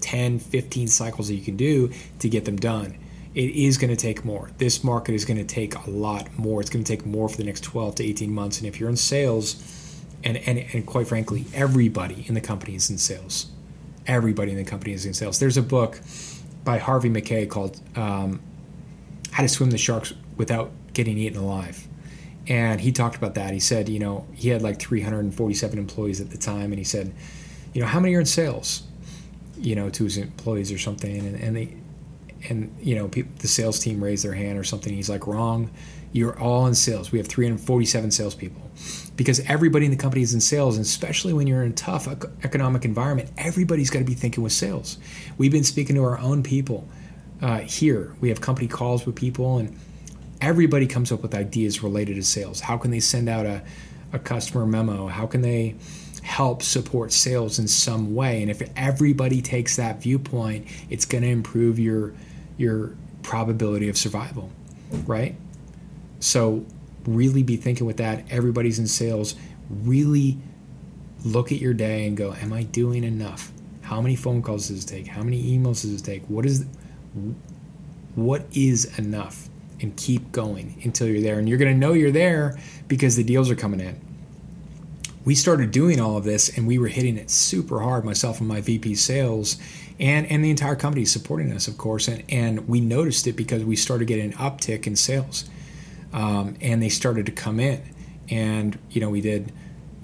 10, 0.00 0.38
15 0.38 0.88
cycles 0.88 1.28
that 1.28 1.34
you 1.34 1.42
can 1.42 1.56
do 1.56 1.90
to 2.18 2.28
get 2.28 2.44
them 2.44 2.56
done. 2.56 2.98
It 3.34 3.50
is 3.50 3.78
going 3.78 3.90
to 3.90 3.96
take 3.96 4.24
more. 4.24 4.50
This 4.58 4.82
market 4.82 5.14
is 5.14 5.24
going 5.24 5.38
to 5.38 5.44
take 5.44 5.74
a 5.74 5.90
lot 5.90 6.36
more. 6.36 6.60
It's 6.60 6.70
going 6.70 6.84
to 6.84 6.96
take 6.96 7.06
more 7.06 7.28
for 7.28 7.36
the 7.36 7.44
next 7.44 7.62
12 7.62 7.96
to 7.96 8.04
18 8.04 8.32
months. 8.32 8.58
And 8.58 8.66
if 8.66 8.80
you're 8.80 8.88
in 8.88 8.96
sales, 8.96 10.02
and, 10.24 10.36
and, 10.36 10.58
and 10.72 10.84
quite 10.84 11.06
frankly, 11.06 11.44
everybody 11.54 12.24
in 12.26 12.34
the 12.34 12.40
company 12.40 12.74
is 12.74 12.90
in 12.90 12.98
sales 12.98 13.50
everybody 14.06 14.50
in 14.50 14.56
the 14.56 14.64
company 14.64 14.92
is 14.92 15.06
in 15.06 15.14
sales. 15.14 15.38
There's 15.38 15.56
a 15.56 15.62
book 15.62 16.00
by 16.64 16.78
Harvey 16.78 17.08
Mackay 17.08 17.46
called 17.46 17.80
um, 17.96 18.40
How 19.30 19.42
to 19.42 19.48
Swim 19.48 19.70
the 19.70 19.78
Sharks 19.78 20.12
Without 20.36 20.70
Getting 20.92 21.16
Eaten 21.18 21.38
Alive. 21.38 21.86
And 22.46 22.80
he 22.80 22.90
talked 22.90 23.16
about 23.16 23.34
that. 23.34 23.52
He 23.52 23.60
said, 23.60 23.88
you 23.88 23.98
know, 23.98 24.26
he 24.34 24.48
had 24.48 24.62
like 24.62 24.80
347 24.80 25.78
employees 25.78 26.20
at 26.20 26.30
the 26.30 26.38
time, 26.38 26.72
and 26.72 26.78
he 26.78 26.84
said, 26.84 27.14
you 27.72 27.80
know, 27.80 27.86
how 27.86 28.00
many 28.00 28.14
are 28.14 28.20
in 28.20 28.26
sales? 28.26 28.82
You 29.60 29.76
know, 29.76 29.90
to 29.90 30.04
his 30.04 30.16
employees 30.16 30.72
or 30.72 30.78
something, 30.78 31.18
and, 31.18 31.36
and 31.36 31.56
they, 31.56 31.76
and 32.48 32.74
you 32.80 32.94
know, 32.94 33.08
people, 33.08 33.32
the 33.38 33.48
sales 33.48 33.78
team 33.78 34.02
raised 34.02 34.24
their 34.24 34.32
hand 34.32 34.58
or 34.58 34.64
something. 34.64 34.92
He's 34.92 35.10
like, 35.10 35.26
wrong. 35.26 35.70
You're 36.12 36.36
all 36.40 36.66
in 36.66 36.74
sales. 36.74 37.12
We 37.12 37.18
have 37.18 37.28
347 37.28 38.10
salespeople 38.10 38.62
because 39.16 39.40
everybody 39.40 39.84
in 39.84 39.90
the 39.90 39.96
company 39.96 40.22
is 40.22 40.34
in 40.34 40.40
sales, 40.40 40.76
and 40.76 40.84
especially 40.84 41.32
when 41.32 41.46
you're 41.46 41.62
in 41.62 41.72
a 41.72 41.74
tough 41.74 42.08
economic 42.42 42.84
environment, 42.84 43.30
everybody's 43.36 43.90
got 43.90 44.00
to 44.00 44.04
be 44.04 44.14
thinking 44.14 44.42
with 44.42 44.52
sales. 44.52 44.98
We've 45.38 45.52
been 45.52 45.62
speaking 45.62 45.96
to 45.96 46.02
our 46.02 46.18
own 46.18 46.42
people 46.42 46.88
uh, 47.42 47.58
here. 47.58 48.14
We 48.20 48.28
have 48.30 48.40
company 48.40 48.66
calls 48.66 49.06
with 49.06 49.14
people, 49.14 49.58
and 49.58 49.78
everybody 50.40 50.86
comes 50.86 51.12
up 51.12 51.22
with 51.22 51.34
ideas 51.34 51.82
related 51.82 52.16
to 52.16 52.22
sales. 52.22 52.60
How 52.60 52.76
can 52.76 52.90
they 52.90 53.00
send 53.00 53.28
out 53.28 53.46
a, 53.46 53.62
a 54.12 54.18
customer 54.18 54.66
memo? 54.66 55.06
How 55.06 55.26
can 55.26 55.42
they 55.42 55.76
help 56.30 56.62
support 56.62 57.12
sales 57.12 57.58
in 57.58 57.66
some 57.66 58.14
way? 58.14 58.40
And 58.40 58.50
if 58.50 58.62
everybody 58.76 59.42
takes 59.42 59.76
that 59.76 60.00
viewpoint, 60.00 60.68
it's 60.88 61.04
going 61.04 61.22
to 61.22 61.28
improve 61.28 61.78
your 61.78 62.14
your 62.56 62.94
probability 63.22 63.88
of 63.88 63.96
survival, 63.98 64.50
right? 65.06 65.34
So 66.20 66.64
really 67.04 67.42
be 67.42 67.56
thinking 67.56 67.86
with 67.86 67.96
that. 67.96 68.24
Everybody's 68.30 68.78
in 68.78 68.86
sales. 68.86 69.34
Really 69.68 70.38
look 71.24 71.50
at 71.50 71.58
your 71.58 71.74
day 71.74 72.06
and 72.06 72.16
go, 72.16 72.32
Am 72.34 72.52
I 72.52 72.62
doing 72.62 73.02
enough? 73.02 73.50
How 73.82 74.00
many 74.00 74.14
phone 74.14 74.40
calls 74.40 74.68
does 74.68 74.84
it 74.84 74.86
take? 74.86 75.08
How 75.08 75.22
many 75.22 75.42
emails 75.42 75.82
does 75.82 76.00
it 76.00 76.04
take? 76.04 76.22
What 76.26 76.46
is 76.46 76.64
what 78.14 78.46
is 78.52 78.98
enough? 78.98 79.48
And 79.82 79.96
keep 79.96 80.30
going 80.30 80.80
until 80.84 81.08
you're 81.08 81.22
there. 81.22 81.38
And 81.38 81.48
you're 81.48 81.58
gonna 81.58 81.74
know 81.74 81.94
you're 81.94 82.12
there 82.12 82.56
because 82.86 83.16
the 83.16 83.24
deals 83.24 83.50
are 83.50 83.56
coming 83.56 83.80
in. 83.80 84.09
We 85.24 85.34
started 85.34 85.70
doing 85.70 86.00
all 86.00 86.16
of 86.16 86.24
this 86.24 86.56
and 86.56 86.66
we 86.66 86.78
were 86.78 86.88
hitting 86.88 87.16
it 87.16 87.30
super 87.30 87.80
hard, 87.80 88.04
myself 88.04 88.40
and 88.40 88.48
my 88.48 88.60
VP 88.60 88.94
sales, 88.94 89.56
and, 89.98 90.26
and 90.26 90.42
the 90.42 90.50
entire 90.50 90.76
company 90.76 91.04
supporting 91.04 91.52
us, 91.52 91.68
of 91.68 91.76
course. 91.76 92.08
And, 92.08 92.24
and 92.28 92.66
we 92.68 92.80
noticed 92.80 93.26
it 93.26 93.34
because 93.34 93.64
we 93.64 93.76
started 93.76 94.06
getting 94.06 94.32
an 94.32 94.38
uptick 94.38 94.86
in 94.86 94.96
sales 94.96 95.48
um, 96.12 96.56
and 96.60 96.82
they 96.82 96.88
started 96.88 97.26
to 97.26 97.32
come 97.32 97.60
in. 97.60 97.82
And 98.30 98.78
you 98.90 99.00
know, 99.00 99.10
we 99.10 99.20
did 99.20 99.52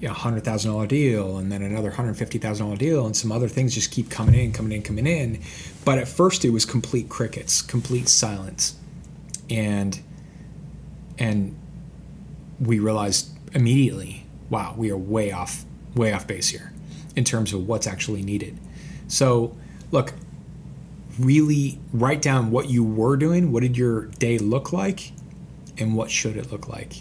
a 0.03 0.09
hundred 0.09 0.43
thousand 0.43 0.71
dollar 0.71 0.85
deal, 0.85 1.37
and 1.37 1.51
then 1.51 1.61
another 1.61 1.91
hundred 1.91 2.17
fifty 2.17 2.37
thousand 2.37 2.67
dollar 2.67 2.77
deal, 2.77 3.05
and 3.05 3.15
some 3.15 3.31
other 3.31 3.47
things 3.47 3.73
just 3.73 3.91
keep 3.91 4.09
coming 4.09 4.35
in, 4.35 4.51
coming 4.51 4.73
in, 4.73 4.83
coming 4.83 5.07
in. 5.07 5.41
But 5.85 5.97
at 5.97 6.07
first, 6.07 6.45
it 6.45 6.51
was 6.51 6.65
complete 6.65 7.09
crickets, 7.09 7.61
complete 7.61 8.09
silence, 8.09 8.75
and 9.49 9.99
and 11.17 11.57
we 12.59 12.79
realized 12.79 13.29
immediately, 13.53 14.26
wow, 14.49 14.73
we 14.77 14.91
are 14.91 14.97
way 14.97 15.31
off, 15.31 15.65
way 15.95 16.13
off 16.13 16.27
base 16.27 16.49
here 16.49 16.71
in 17.15 17.23
terms 17.23 17.53
of 17.53 17.67
what's 17.67 17.87
actually 17.87 18.23
needed. 18.23 18.57
So, 19.07 19.55
look, 19.91 20.13
really 21.19 21.79
write 21.93 22.21
down 22.21 22.51
what 22.51 22.69
you 22.69 22.83
were 22.83 23.17
doing. 23.17 23.51
What 23.51 23.61
did 23.61 23.77
your 23.77 24.05
day 24.05 24.37
look 24.37 24.71
like? 24.71 25.11
and 25.77 25.95
what 25.95 26.11
should 26.11 26.37
it 26.37 26.51
look 26.51 26.67
like 26.67 26.93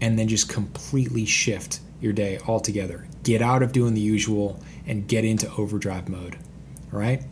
and 0.00 0.18
then 0.18 0.28
just 0.28 0.48
completely 0.48 1.24
shift 1.24 1.80
your 2.00 2.12
day 2.12 2.38
altogether 2.46 3.06
get 3.22 3.42
out 3.42 3.62
of 3.62 3.72
doing 3.72 3.94
the 3.94 4.00
usual 4.00 4.60
and 4.86 5.08
get 5.08 5.24
into 5.24 5.50
overdrive 5.54 6.08
mode 6.08 6.36
all 6.92 6.98
right 6.98 7.22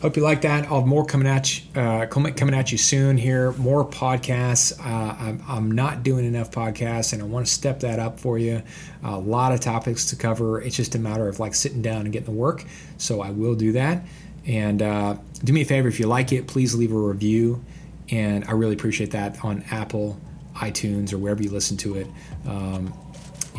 Hope 0.00 0.16
you 0.16 0.22
like 0.22 0.42
that. 0.42 0.66
I'll 0.66 0.78
have 0.78 0.86
more 0.86 1.04
coming 1.04 1.26
at 1.26 1.58
you, 1.58 1.80
uh, 1.80 2.06
coming 2.06 2.54
at 2.54 2.70
you 2.70 2.78
soon 2.78 3.16
here. 3.16 3.50
More 3.52 3.84
podcasts. 3.84 4.78
Uh, 4.78 5.16
I'm, 5.18 5.42
I'm, 5.48 5.72
not 5.72 6.04
doing 6.04 6.24
enough 6.24 6.52
podcasts, 6.52 7.12
and 7.12 7.20
I 7.20 7.24
want 7.24 7.46
to 7.46 7.52
step 7.52 7.80
that 7.80 7.98
up 7.98 8.20
for 8.20 8.38
you. 8.38 8.62
A 9.02 9.18
lot 9.18 9.50
of 9.50 9.58
topics 9.58 10.06
to 10.10 10.16
cover. 10.16 10.62
It's 10.62 10.76
just 10.76 10.94
a 10.94 11.00
matter 11.00 11.28
of 11.28 11.40
like 11.40 11.52
sitting 11.52 11.82
down 11.82 12.02
and 12.02 12.12
getting 12.12 12.32
the 12.32 12.40
work. 12.40 12.64
So 12.96 13.20
I 13.20 13.30
will 13.30 13.56
do 13.56 13.72
that. 13.72 14.04
And 14.46 14.82
uh, 14.82 15.16
do 15.42 15.52
me 15.52 15.62
a 15.62 15.64
favor 15.64 15.88
if 15.88 15.98
you 15.98 16.06
like 16.06 16.30
it, 16.30 16.46
please 16.46 16.76
leave 16.76 16.92
a 16.92 16.96
review. 16.96 17.64
And 18.10 18.44
I 18.44 18.52
really 18.52 18.74
appreciate 18.74 19.10
that 19.10 19.44
on 19.44 19.64
Apple, 19.72 20.16
iTunes, 20.54 21.12
or 21.12 21.18
wherever 21.18 21.42
you 21.42 21.50
listen 21.50 21.76
to 21.78 21.96
it. 21.96 22.06
Um, 22.46 22.94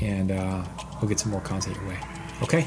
and 0.02 0.32
uh, 0.32 0.64
we'll 1.02 1.10
get 1.10 1.20
some 1.20 1.34
more 1.34 1.42
content 1.42 1.76
your 1.76 1.90
way. 1.90 2.00
Okay. 2.42 2.66